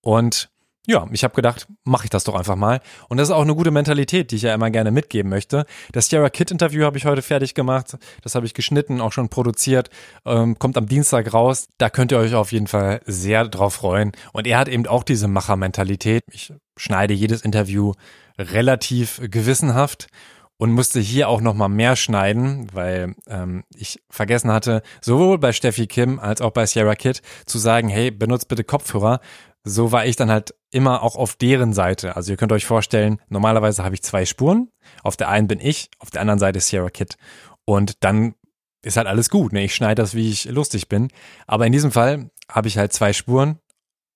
Und 0.00 0.50
ja, 0.86 1.06
ich 1.12 1.24
habe 1.24 1.34
gedacht, 1.34 1.66
mache 1.84 2.04
ich 2.04 2.10
das 2.10 2.24
doch 2.24 2.34
einfach 2.34 2.56
mal. 2.56 2.80
Und 3.08 3.16
das 3.16 3.28
ist 3.28 3.34
auch 3.34 3.42
eine 3.42 3.54
gute 3.54 3.70
Mentalität, 3.70 4.30
die 4.30 4.36
ich 4.36 4.42
ja 4.42 4.52
immer 4.52 4.70
gerne 4.70 4.90
mitgeben 4.90 5.30
möchte. 5.30 5.64
Das 5.92 6.08
Sierra 6.08 6.28
Kid 6.28 6.50
Interview 6.50 6.84
habe 6.84 6.98
ich 6.98 7.06
heute 7.06 7.22
fertig 7.22 7.54
gemacht. 7.54 7.96
Das 8.22 8.34
habe 8.34 8.44
ich 8.44 8.52
geschnitten, 8.52 9.00
auch 9.00 9.12
schon 9.12 9.30
produziert. 9.30 9.88
Ähm, 10.26 10.58
kommt 10.58 10.76
am 10.76 10.86
Dienstag 10.86 11.32
raus. 11.32 11.68
Da 11.78 11.88
könnt 11.88 12.12
ihr 12.12 12.18
euch 12.18 12.34
auf 12.34 12.52
jeden 12.52 12.66
Fall 12.66 13.00
sehr 13.06 13.48
drauf 13.48 13.74
freuen. 13.74 14.12
Und 14.32 14.46
er 14.46 14.58
hat 14.58 14.68
eben 14.68 14.86
auch 14.86 15.04
diese 15.04 15.26
Machermentalität. 15.26 16.22
Ich 16.30 16.52
schneide 16.76 17.14
jedes 17.14 17.40
Interview 17.40 17.94
relativ 18.38 19.20
gewissenhaft 19.22 20.08
und 20.56 20.72
musste 20.72 21.00
hier 21.00 21.28
auch 21.28 21.40
noch 21.40 21.54
mal 21.54 21.68
mehr 21.68 21.96
schneiden, 21.96 22.68
weil 22.72 23.14
ähm, 23.26 23.64
ich 23.74 24.02
vergessen 24.08 24.52
hatte, 24.52 24.82
sowohl 25.00 25.38
bei 25.38 25.52
Steffi 25.52 25.86
Kim 25.86 26.18
als 26.18 26.40
auch 26.40 26.52
bei 26.52 26.66
Sierra 26.66 26.94
Kid 26.94 27.22
zu 27.46 27.58
sagen, 27.58 27.88
hey, 27.88 28.10
benutzt 28.10 28.48
bitte 28.48 28.64
Kopfhörer. 28.64 29.20
So 29.64 29.92
war 29.92 30.04
ich 30.06 30.16
dann 30.16 30.30
halt 30.30 30.54
immer 30.70 31.02
auch 31.02 31.16
auf 31.16 31.36
deren 31.36 31.72
Seite. 31.72 32.16
Also 32.16 32.32
ihr 32.32 32.36
könnt 32.36 32.52
euch 32.52 32.66
vorstellen, 32.66 33.18
normalerweise 33.28 33.82
habe 33.82 33.94
ich 33.94 34.02
zwei 34.02 34.26
Spuren. 34.26 34.68
Auf 35.02 35.16
der 35.16 35.28
einen 35.28 35.48
bin 35.48 35.60
ich, 35.60 35.90
auf 35.98 36.10
der 36.10 36.20
anderen 36.20 36.38
Seite 36.38 36.60
Sierra 36.60 36.90
Kid. 36.90 37.16
Und 37.64 38.04
dann 38.04 38.34
ist 38.82 38.96
halt 38.96 39.06
alles 39.06 39.30
gut. 39.30 39.52
Ne? 39.52 39.64
Ich 39.64 39.74
schneide 39.74 40.02
das, 40.02 40.14
wie 40.14 40.30
ich 40.30 40.44
lustig 40.44 40.88
bin. 40.88 41.08
Aber 41.46 41.66
in 41.66 41.72
diesem 41.72 41.90
Fall 41.90 42.30
habe 42.48 42.68
ich 42.68 42.78
halt 42.78 42.92
zwei 42.92 43.12
Spuren. 43.12 43.58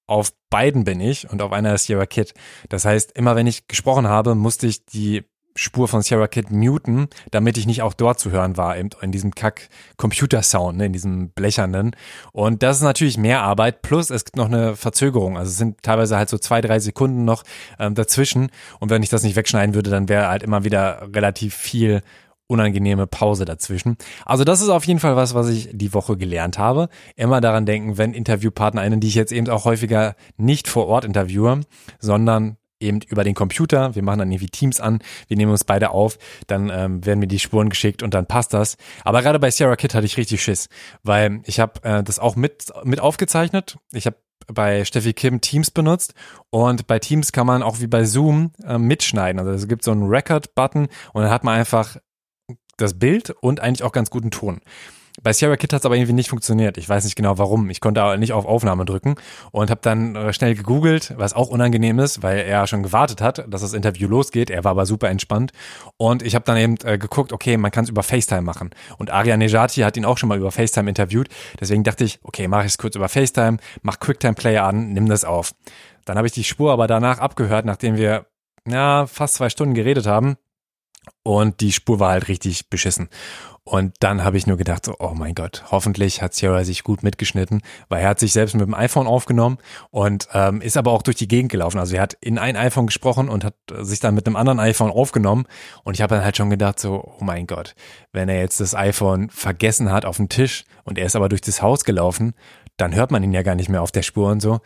Auf 0.06 0.32
beiden 0.50 0.84
bin 0.84 1.00
ich 1.00 1.28
und 1.28 1.42
auf 1.42 1.52
einer 1.52 1.74
ist 1.74 1.84
Sierra 1.84 2.06
Kid. 2.06 2.32
Das 2.68 2.84
heißt, 2.84 3.12
immer 3.12 3.36
wenn 3.36 3.46
ich 3.46 3.68
gesprochen 3.68 4.08
habe, 4.08 4.34
musste 4.34 4.66
ich 4.66 4.86
die 4.86 5.24
Spur 5.58 5.88
von 5.88 6.02
Sierra 6.02 6.28
Kid 6.28 6.52
muten, 6.52 7.08
damit 7.32 7.58
ich 7.58 7.66
nicht 7.66 7.82
auch 7.82 7.92
dort 7.92 8.20
zu 8.20 8.30
hören 8.30 8.56
war, 8.56 8.76
in 8.76 9.10
diesem 9.10 9.34
Kack 9.34 9.68
Computersound, 9.96 10.78
ne, 10.78 10.86
in 10.86 10.92
diesem 10.92 11.30
blechernen. 11.30 11.96
Und 12.32 12.62
das 12.62 12.76
ist 12.76 12.82
natürlich 12.84 13.18
mehr 13.18 13.42
Arbeit, 13.42 13.82
plus 13.82 14.10
es 14.10 14.24
gibt 14.24 14.36
noch 14.36 14.46
eine 14.46 14.76
Verzögerung. 14.76 15.36
Also 15.36 15.50
es 15.50 15.58
sind 15.58 15.82
teilweise 15.82 16.16
halt 16.16 16.28
so 16.28 16.38
zwei, 16.38 16.60
drei 16.60 16.78
Sekunden 16.78 17.24
noch 17.24 17.42
ähm, 17.80 17.96
dazwischen. 17.96 18.50
Und 18.78 18.90
wenn 18.90 19.02
ich 19.02 19.08
das 19.08 19.24
nicht 19.24 19.34
wegschneiden 19.34 19.74
würde, 19.74 19.90
dann 19.90 20.08
wäre 20.08 20.28
halt 20.28 20.44
immer 20.44 20.62
wieder 20.62 21.08
relativ 21.12 21.56
viel 21.56 22.02
unangenehme 22.46 23.08
Pause 23.08 23.44
dazwischen. 23.44 23.96
Also 24.24 24.44
das 24.44 24.60
ist 24.60 24.68
auf 24.68 24.84
jeden 24.84 25.00
Fall 25.00 25.16
was, 25.16 25.34
was 25.34 25.48
ich 25.48 25.70
die 25.72 25.92
Woche 25.92 26.16
gelernt 26.16 26.56
habe. 26.56 26.88
Immer 27.16 27.40
daran 27.40 27.66
denken, 27.66 27.98
wenn 27.98 28.14
InterviewpartnerInnen, 28.14 29.00
die 29.00 29.08
ich 29.08 29.16
jetzt 29.16 29.32
eben 29.32 29.48
auch 29.50 29.64
häufiger 29.64 30.14
nicht 30.36 30.68
vor 30.68 30.86
Ort 30.86 31.04
interviewe, 31.04 31.62
sondern 31.98 32.56
eben 32.80 33.00
über 33.08 33.24
den 33.24 33.34
Computer. 33.34 33.94
Wir 33.94 34.02
machen 34.02 34.20
dann 34.20 34.30
irgendwie 34.30 34.48
Teams 34.48 34.80
an, 34.80 35.00
wir 35.26 35.36
nehmen 35.36 35.52
uns 35.52 35.64
beide 35.64 35.90
auf, 35.90 36.18
dann 36.46 36.70
ähm, 36.70 37.04
werden 37.04 37.20
mir 37.20 37.26
die 37.26 37.38
Spuren 37.38 37.68
geschickt 37.68 38.02
und 38.02 38.14
dann 38.14 38.26
passt 38.26 38.54
das. 38.54 38.76
Aber 39.04 39.22
gerade 39.22 39.38
bei 39.38 39.50
Sierra 39.50 39.76
Kid 39.76 39.94
hatte 39.94 40.06
ich 40.06 40.16
richtig 40.16 40.42
Schiss, 40.42 40.68
weil 41.02 41.40
ich 41.44 41.60
habe 41.60 41.82
äh, 41.82 42.02
das 42.02 42.18
auch 42.18 42.36
mit 42.36 42.66
mit 42.84 43.00
aufgezeichnet. 43.00 43.78
Ich 43.92 44.06
habe 44.06 44.16
bei 44.52 44.84
Steffi 44.84 45.12
Kim 45.12 45.40
Teams 45.40 45.70
benutzt 45.70 46.14
und 46.50 46.86
bei 46.86 46.98
Teams 46.98 47.32
kann 47.32 47.46
man 47.46 47.62
auch 47.62 47.80
wie 47.80 47.86
bei 47.86 48.04
Zoom 48.04 48.52
äh, 48.64 48.78
mitschneiden. 48.78 49.38
Also 49.38 49.52
es 49.52 49.68
gibt 49.68 49.84
so 49.84 49.90
einen 49.90 50.08
Record-Button 50.08 50.88
und 51.12 51.22
dann 51.22 51.30
hat 51.30 51.44
man 51.44 51.58
einfach 51.58 51.96
das 52.76 52.98
Bild 52.98 53.30
und 53.40 53.60
eigentlich 53.60 53.82
auch 53.82 53.92
ganz 53.92 54.10
guten 54.10 54.30
Ton. 54.30 54.60
Bei 55.22 55.32
Sierra 55.32 55.56
Kid 55.56 55.72
hat 55.72 55.80
es 55.80 55.86
aber 55.86 55.96
irgendwie 55.96 56.12
nicht 56.12 56.30
funktioniert. 56.30 56.78
Ich 56.78 56.88
weiß 56.88 57.04
nicht 57.04 57.16
genau 57.16 57.38
warum. 57.38 57.70
Ich 57.70 57.80
konnte 57.80 58.02
aber 58.02 58.16
nicht 58.16 58.32
auf 58.32 58.44
Aufnahme 58.44 58.84
drücken 58.84 59.16
und 59.50 59.70
habe 59.70 59.80
dann 59.82 60.14
äh, 60.14 60.32
schnell 60.32 60.54
gegoogelt, 60.54 61.14
was 61.16 61.34
auch 61.34 61.48
unangenehm 61.48 61.98
ist, 61.98 62.22
weil 62.22 62.38
er 62.38 62.66
schon 62.66 62.82
gewartet 62.82 63.20
hat, 63.20 63.44
dass 63.48 63.62
das 63.62 63.72
Interview 63.72 64.08
losgeht. 64.08 64.50
Er 64.50 64.64
war 64.64 64.72
aber 64.72 64.86
super 64.86 65.08
entspannt 65.08 65.52
und 65.96 66.22
ich 66.22 66.34
habe 66.34 66.44
dann 66.44 66.56
eben 66.56 66.76
äh, 66.84 66.98
geguckt, 66.98 67.32
okay, 67.32 67.56
man 67.56 67.70
kann 67.70 67.84
es 67.84 67.90
über 67.90 68.02
FaceTime 68.02 68.42
machen. 68.42 68.70
Und 68.98 69.10
Arya 69.10 69.36
Nejati 69.36 69.80
hat 69.80 69.96
ihn 69.96 70.04
auch 70.04 70.18
schon 70.18 70.28
mal 70.28 70.38
über 70.38 70.52
FaceTime 70.52 70.88
interviewt. 70.88 71.28
Deswegen 71.60 71.82
dachte 71.82 72.04
ich, 72.04 72.20
okay, 72.22 72.46
mache 72.46 72.62
ich 72.62 72.72
es 72.72 72.78
kurz 72.78 72.94
über 72.94 73.08
FaceTime, 73.08 73.58
mach 73.82 73.98
QuickTime 73.98 74.34
Player 74.34 74.64
an, 74.64 74.92
nimm 74.92 75.08
das 75.08 75.24
auf. 75.24 75.52
Dann 76.04 76.16
habe 76.16 76.26
ich 76.26 76.32
die 76.32 76.44
Spur 76.44 76.72
aber 76.72 76.86
danach 76.86 77.18
abgehört, 77.18 77.64
nachdem 77.64 77.96
wir 77.96 78.26
ja 78.68 79.06
fast 79.06 79.34
zwei 79.34 79.50
Stunden 79.50 79.74
geredet 79.74 80.06
haben 80.06 80.36
Und 81.22 81.60
die 81.60 81.72
Spur 81.72 82.00
war 82.00 82.12
halt 82.12 82.28
richtig 82.28 82.70
beschissen. 82.70 83.08
Und 83.64 83.96
dann 84.00 84.24
habe 84.24 84.38
ich 84.38 84.46
nur 84.46 84.56
gedacht, 84.56 84.86
so, 84.86 84.96
oh 84.98 85.12
mein 85.14 85.34
Gott, 85.34 85.64
hoffentlich 85.70 86.22
hat 86.22 86.32
Sierra 86.32 86.64
sich 86.64 86.84
gut 86.84 87.02
mitgeschnitten, 87.02 87.60
weil 87.90 88.02
er 88.02 88.08
hat 88.08 88.18
sich 88.18 88.32
selbst 88.32 88.54
mit 88.54 88.62
dem 88.62 88.72
iPhone 88.72 89.06
aufgenommen 89.06 89.58
und 89.90 90.26
ähm, 90.32 90.62
ist 90.62 90.78
aber 90.78 90.92
auch 90.92 91.02
durch 91.02 91.16
die 91.16 91.28
Gegend 91.28 91.52
gelaufen. 91.52 91.78
Also 91.78 91.96
er 91.96 92.00
hat 92.00 92.16
in 92.22 92.38
ein 92.38 92.56
iPhone 92.56 92.86
gesprochen 92.86 93.28
und 93.28 93.44
hat 93.44 93.56
sich 93.80 94.00
dann 94.00 94.14
mit 94.14 94.26
einem 94.26 94.36
anderen 94.36 94.58
iPhone 94.58 94.90
aufgenommen. 94.90 95.44
Und 95.84 95.92
ich 95.92 96.00
habe 96.00 96.14
dann 96.14 96.24
halt 96.24 96.38
schon 96.38 96.48
gedacht, 96.48 96.80
so, 96.80 97.12
oh 97.20 97.22
mein 97.22 97.46
Gott, 97.46 97.74
wenn 98.12 98.30
er 98.30 98.40
jetzt 98.40 98.58
das 98.60 98.74
iPhone 98.74 99.28
vergessen 99.28 99.92
hat 99.92 100.06
auf 100.06 100.16
dem 100.16 100.30
Tisch 100.30 100.64
und 100.84 100.96
er 100.96 101.04
ist 101.04 101.16
aber 101.16 101.28
durch 101.28 101.42
das 101.42 101.60
Haus 101.60 101.84
gelaufen, 101.84 102.32
dann 102.78 102.94
hört 102.94 103.10
man 103.10 103.22
ihn 103.22 103.32
ja 103.34 103.42
gar 103.42 103.54
nicht 103.54 103.68
mehr 103.68 103.82
auf 103.82 103.92
der 103.92 104.02
Spur 104.02 104.30
und 104.30 104.40
so. 104.40 104.60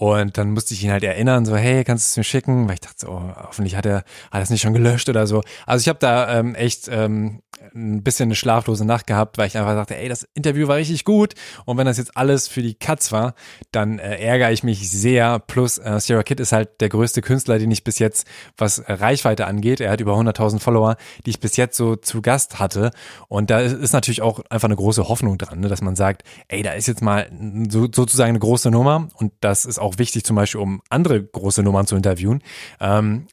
Und 0.00 0.38
dann 0.38 0.52
musste 0.52 0.72
ich 0.72 0.82
ihn 0.82 0.90
halt 0.90 1.04
erinnern, 1.04 1.44
so, 1.44 1.54
hey, 1.54 1.84
kannst 1.84 2.06
du 2.06 2.08
es 2.08 2.16
mir 2.16 2.24
schicken? 2.24 2.66
Weil 2.66 2.74
ich 2.76 2.80
dachte, 2.80 3.00
so, 3.00 3.08
oh, 3.08 3.34
hoffentlich 3.36 3.76
hat 3.76 3.84
er, 3.84 3.96
hat 3.96 4.04
er 4.32 4.40
es 4.40 4.48
nicht 4.48 4.62
schon 4.62 4.72
gelöscht 4.72 5.10
oder 5.10 5.26
so. 5.26 5.42
Also 5.66 5.82
ich 5.82 5.90
habe 5.90 5.98
da 5.98 6.38
ähm, 6.38 6.54
echt 6.54 6.88
ähm, 6.88 7.42
ein 7.74 8.02
bisschen 8.02 8.28
eine 8.28 8.34
schlaflose 8.34 8.84
Nacht 8.84 9.06
gehabt, 9.06 9.38
weil 9.38 9.46
ich 9.46 9.56
einfach 9.56 9.74
dachte, 9.74 9.96
ey, 9.96 10.08
das 10.08 10.26
Interview 10.34 10.68
war 10.68 10.76
richtig 10.76 11.04
gut. 11.04 11.34
Und 11.64 11.76
wenn 11.76 11.86
das 11.86 11.98
jetzt 11.98 12.16
alles 12.16 12.48
für 12.48 12.62
die 12.62 12.74
Katz 12.74 13.12
war, 13.12 13.34
dann 13.72 13.98
äh, 13.98 14.16
ärgere 14.16 14.50
ich 14.52 14.62
mich 14.62 14.90
sehr. 14.90 15.38
Plus, 15.38 15.78
äh, 15.78 16.00
Sierra 16.00 16.22
Kid 16.22 16.40
ist 16.40 16.52
halt 16.52 16.80
der 16.80 16.88
größte 16.88 17.20
Künstler, 17.20 17.58
den 17.58 17.70
ich 17.70 17.84
bis 17.84 17.98
jetzt, 17.98 18.26
was 18.56 18.82
Reichweite 18.86 19.46
angeht. 19.46 19.80
Er 19.80 19.90
hat 19.90 20.00
über 20.00 20.14
100.000 20.14 20.60
Follower, 20.60 20.96
die 21.26 21.30
ich 21.30 21.40
bis 21.40 21.56
jetzt 21.56 21.76
so 21.76 21.96
zu 21.96 22.22
Gast 22.22 22.58
hatte. 22.58 22.90
Und 23.28 23.50
da 23.50 23.60
ist 23.60 23.92
natürlich 23.92 24.22
auch 24.22 24.40
einfach 24.48 24.68
eine 24.68 24.76
große 24.76 25.08
Hoffnung 25.08 25.38
dran, 25.38 25.60
ne, 25.60 25.68
dass 25.68 25.82
man 25.82 25.96
sagt, 25.96 26.22
ey, 26.48 26.62
da 26.62 26.72
ist 26.72 26.88
jetzt 26.88 27.02
mal 27.02 27.30
so, 27.68 27.88
sozusagen 27.92 28.30
eine 28.30 28.38
große 28.38 28.70
Nummer. 28.70 29.08
Und 29.14 29.32
das 29.40 29.64
ist 29.64 29.78
auch 29.78 29.89
wichtig, 29.98 30.24
zum 30.24 30.36
Beispiel, 30.36 30.60
um 30.60 30.82
andere 30.88 31.22
große 31.22 31.62
Nummern 31.62 31.86
zu 31.86 31.96
interviewen. 31.96 32.42
Ähm, 32.80 33.26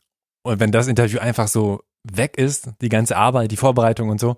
und 0.43 0.59
wenn 0.59 0.71
das 0.71 0.87
Interview 0.87 1.19
einfach 1.19 1.47
so 1.47 1.81
weg 2.03 2.37
ist, 2.37 2.69
die 2.81 2.89
ganze 2.89 3.17
Arbeit, 3.17 3.51
die 3.51 3.57
Vorbereitung 3.57 4.09
und 4.09 4.19
so, 4.19 4.37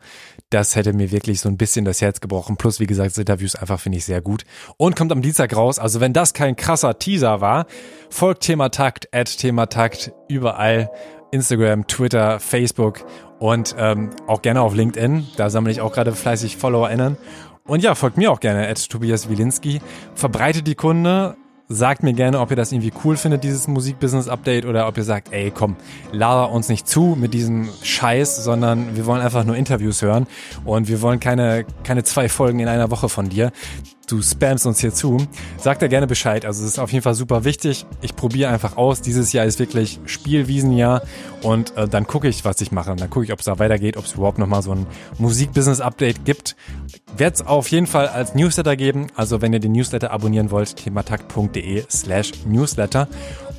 das 0.49 0.75
hätte 0.75 0.93
mir 0.93 1.11
wirklich 1.11 1.39
so 1.39 1.49
ein 1.49 1.57
bisschen 1.57 1.85
das 1.85 2.01
Herz 2.01 2.19
gebrochen. 2.19 2.57
Plus, 2.57 2.79
wie 2.79 2.87
gesagt, 2.87 3.11
das 3.11 3.17
Interview 3.17 3.45
ist 3.45 3.55
einfach, 3.55 3.79
finde 3.79 3.99
ich, 3.99 4.05
sehr 4.05 4.21
gut. 4.21 4.43
Und 4.77 4.95
kommt 4.95 5.11
am 5.11 5.21
Dienstag 5.21 5.55
raus. 5.55 5.77
Also 5.77 5.99
wenn 5.99 6.13
das 6.13 6.33
kein 6.33 6.55
krasser 6.55 6.97
Teaser 6.97 7.41
war, 7.41 7.67
folgt 8.09 8.43
Thema 8.43 8.69
Takt, 8.69 9.13
at 9.13 9.37
Thema 9.37 9.67
Takt, 9.67 10.11
überall. 10.27 10.89
Instagram, 11.31 11.87
Twitter, 11.87 12.39
Facebook 12.39 13.05
und 13.39 13.75
ähm, 13.77 14.09
auch 14.27 14.41
gerne 14.41 14.61
auf 14.61 14.73
LinkedIn. 14.73 15.27
Da 15.37 15.49
sammle 15.49 15.71
ich 15.71 15.81
auch 15.81 15.93
gerade 15.93 16.11
fleißig 16.11 16.57
FollowerInnen. 16.57 17.17
Und 17.65 17.83
ja, 17.83 17.93
folgt 17.93 18.17
mir 18.17 18.31
auch 18.31 18.39
gerne, 18.39 18.67
at 18.67 18.89
Tobias 18.89 19.29
Wilinski. 19.29 19.79
Verbreitet 20.15 20.65
die 20.65 20.75
Kunde, 20.75 21.37
Sagt 21.71 22.01
mir 22.01 22.13
gerne, 22.13 22.39
ob 22.39 22.49
ihr 22.49 22.55
das 22.55 22.71
irgendwie 22.71 22.91
cool 23.03 23.15
findet, 23.15 23.43
dieses 23.43 23.67
Musikbusiness-Update, 23.67 24.65
oder 24.65 24.87
ob 24.87 24.97
ihr 24.97 25.03
sagt, 25.03 25.31
ey, 25.31 25.51
komm, 25.51 25.75
laber 26.11 26.51
uns 26.51 26.67
nicht 26.67 26.87
zu 26.87 27.15
mit 27.15 27.31
diesem 27.35 27.69
Scheiß, 27.83 28.43
sondern 28.43 28.95
wir 28.95 29.05
wollen 29.05 29.21
einfach 29.21 29.43
nur 29.43 29.55
Interviews 29.55 30.01
hören 30.01 30.25
und 30.65 30.87
wir 30.87 30.99
wollen 31.03 31.19
keine, 31.19 31.67
keine 31.83 32.03
zwei 32.03 32.27
Folgen 32.27 32.59
in 32.59 32.67
einer 32.67 32.89
Woche 32.89 33.07
von 33.07 33.29
dir 33.29 33.51
du 34.11 34.21
spamst 34.21 34.65
uns 34.65 34.79
hier 34.79 34.93
zu, 34.93 35.17
sag 35.57 35.79
da 35.79 35.87
gerne 35.87 36.07
Bescheid. 36.07 36.45
Also 36.45 36.63
es 36.63 36.71
ist 36.71 36.79
auf 36.79 36.91
jeden 36.91 37.03
Fall 37.03 37.13
super 37.13 37.43
wichtig. 37.43 37.85
Ich 38.01 38.15
probiere 38.15 38.51
einfach 38.51 38.77
aus. 38.77 39.01
Dieses 39.01 39.33
Jahr 39.33 39.45
ist 39.45 39.59
wirklich 39.59 39.99
Spielwiesenjahr 40.05 41.03
und 41.43 41.75
äh, 41.77 41.87
dann 41.87 42.07
gucke 42.07 42.27
ich, 42.27 42.45
was 42.45 42.59
ich 42.61 42.71
mache. 42.71 42.95
dann 42.95 43.09
gucke 43.09 43.25
ich, 43.25 43.33
ob 43.33 43.39
es 43.39 43.45
da 43.45 43.59
weitergeht, 43.59 43.97
ob 43.97 44.05
es 44.05 44.13
überhaupt 44.13 44.37
nochmal 44.37 44.61
so 44.61 44.71
ein 44.71 44.87
Musikbusiness-Update 45.17 46.25
gibt. 46.25 46.55
Werde 47.15 47.35
es 47.35 47.45
auf 47.45 47.69
jeden 47.69 47.87
Fall 47.87 48.07
als 48.07 48.35
Newsletter 48.35 48.75
geben. 48.75 49.07
Also 49.15 49.41
wenn 49.41 49.53
ihr 49.53 49.59
den 49.59 49.73
Newsletter 49.73 50.11
abonnieren 50.11 50.51
wollt, 50.51 50.75
thematakt.de 50.75 51.83
slash 51.89 52.31
Newsletter. 52.45 53.07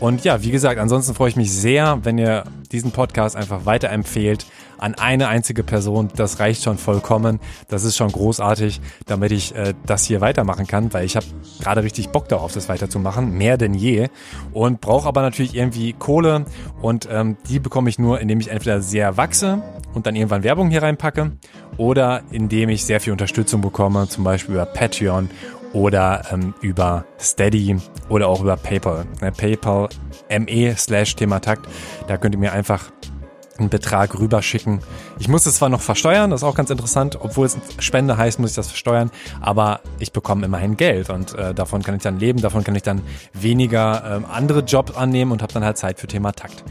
Und 0.00 0.24
ja, 0.24 0.42
wie 0.42 0.50
gesagt, 0.50 0.80
ansonsten 0.80 1.14
freue 1.14 1.28
ich 1.28 1.36
mich 1.36 1.52
sehr, 1.52 1.98
wenn 2.04 2.16
ihr 2.18 2.44
diesen 2.72 2.90
Podcast 2.90 3.36
einfach 3.36 3.66
weiterempfehlt 3.66 4.46
an 4.80 4.94
eine 4.94 5.28
einzige 5.28 5.62
Person. 5.62 6.08
Das 6.16 6.40
reicht 6.40 6.64
schon 6.64 6.78
vollkommen. 6.78 7.38
Das 7.68 7.84
ist 7.84 7.96
schon 7.96 8.10
großartig, 8.10 8.80
damit 9.06 9.32
ich 9.32 9.54
äh, 9.54 9.74
das 9.86 10.04
hier 10.04 10.20
weitermachen 10.20 10.66
kann, 10.66 10.92
weil 10.92 11.04
ich 11.04 11.16
habe 11.16 11.26
gerade 11.60 11.82
richtig 11.82 12.08
Bock 12.08 12.28
darauf, 12.28 12.52
das 12.52 12.68
weiterzumachen, 12.68 13.32
mehr 13.36 13.56
denn 13.56 13.74
je. 13.74 14.08
Und 14.52 14.80
brauche 14.80 15.06
aber 15.06 15.22
natürlich 15.22 15.54
irgendwie 15.54 15.92
Kohle 15.92 16.46
und 16.80 17.08
ähm, 17.10 17.36
die 17.48 17.58
bekomme 17.58 17.90
ich 17.90 17.98
nur, 17.98 18.20
indem 18.20 18.40
ich 18.40 18.50
entweder 18.50 18.80
sehr 18.80 19.16
wachse 19.16 19.62
und 19.94 20.06
dann 20.06 20.16
irgendwann 20.16 20.42
Werbung 20.42 20.70
hier 20.70 20.82
reinpacke 20.82 21.32
oder 21.76 22.22
indem 22.30 22.70
ich 22.70 22.84
sehr 22.84 23.00
viel 23.00 23.12
Unterstützung 23.12 23.60
bekomme, 23.60 24.08
zum 24.08 24.24
Beispiel 24.24 24.54
über 24.54 24.66
Patreon 24.66 25.28
oder 25.72 26.22
ähm, 26.32 26.54
über 26.60 27.04
Steady 27.18 27.76
oder 28.08 28.28
auch 28.28 28.40
über 28.40 28.56
PayPal. 28.56 29.04
Ne, 29.20 29.32
PayPal 29.32 29.88
me 30.28 30.74
slash 30.76 31.16
Thematakt. 31.16 31.68
Da 32.08 32.16
könnt 32.16 32.34
ihr 32.34 32.38
mir 32.38 32.52
einfach 32.52 32.90
einen 33.60 33.70
Betrag 33.70 34.18
rüberschicken. 34.18 34.80
Ich 35.18 35.28
muss 35.28 35.46
es 35.46 35.56
zwar 35.56 35.68
noch 35.68 35.80
versteuern, 35.80 36.30
das 36.30 36.40
ist 36.40 36.44
auch 36.44 36.54
ganz 36.54 36.70
interessant, 36.70 37.18
obwohl 37.20 37.46
es 37.46 37.58
Spende 37.78 38.16
heißt, 38.16 38.38
muss 38.38 38.50
ich 38.50 38.56
das 38.56 38.68
versteuern, 38.68 39.10
aber 39.40 39.80
ich 39.98 40.12
bekomme 40.12 40.44
immerhin 40.44 40.76
Geld 40.76 41.10
und 41.10 41.34
äh, 41.34 41.54
davon 41.54 41.82
kann 41.82 41.94
ich 41.94 42.02
dann 42.02 42.18
leben, 42.18 42.40
davon 42.40 42.64
kann 42.64 42.74
ich 42.74 42.82
dann 42.82 43.02
weniger 43.32 44.22
äh, 44.22 44.32
andere 44.34 44.60
Jobs 44.60 44.94
annehmen 44.96 45.32
und 45.32 45.42
habe 45.42 45.52
dann 45.52 45.64
halt 45.64 45.76
Zeit 45.76 46.00
für 46.00 46.06
Thema 46.06 46.32
Takt. 46.32 46.64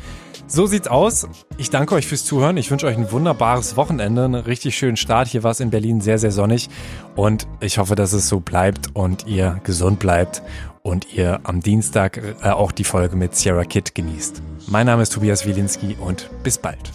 So 0.52 0.66
sieht's 0.66 0.88
aus. 0.88 1.28
Ich 1.58 1.70
danke 1.70 1.94
euch 1.94 2.08
fürs 2.08 2.26
Zuhören. 2.26 2.58
Ich 2.58 2.72
wünsche 2.72 2.88
euch 2.88 2.98
ein 2.98 3.12
wunderbares 3.12 3.78
Wochenende, 3.78 4.26
einen 4.26 4.34
richtig 4.34 4.76
schönen 4.76 4.98
Start. 4.98 5.28
Hier 5.28 5.44
war 5.44 5.52
es 5.52 5.60
in 5.60 5.70
Berlin 5.70 6.02
sehr, 6.02 6.18
sehr 6.18 6.32
sonnig 6.32 6.70
und 7.16 7.48
ich 7.60 7.78
hoffe, 7.78 7.94
dass 7.94 8.14
es 8.14 8.28
so 8.28 8.40
bleibt 8.40 8.96
und 8.96 9.28
ihr 9.28 9.62
gesund 9.64 10.00
bleibt 10.00 10.42
und 10.84 11.14
ihr 11.14 11.40
am 11.44 11.62
Dienstag 11.62 12.18
äh, 12.18 12.50
auch 12.50 12.72
die 12.72 12.84
Folge 12.84 13.16
mit 13.16 13.36
Sierra 13.36 13.64
Kid 13.64 13.96
genießt. 13.96 14.42
Mein 14.68 14.86
Name 14.86 15.04
ist 15.04 15.14
Tobias 15.14 15.46
Wilinski 15.46 15.98
und 16.00 16.30
bis 16.44 16.58
bald. 16.58 16.92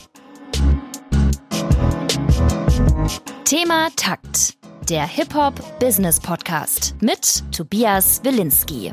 Thema 3.44 3.88
Takt. 3.96 4.56
Der 4.88 5.06
Hip-Hop 5.06 5.78
Business 5.78 6.20
Podcast 6.20 6.94
mit 7.00 7.42
Tobias 7.52 8.20
Wilinski. 8.22 8.92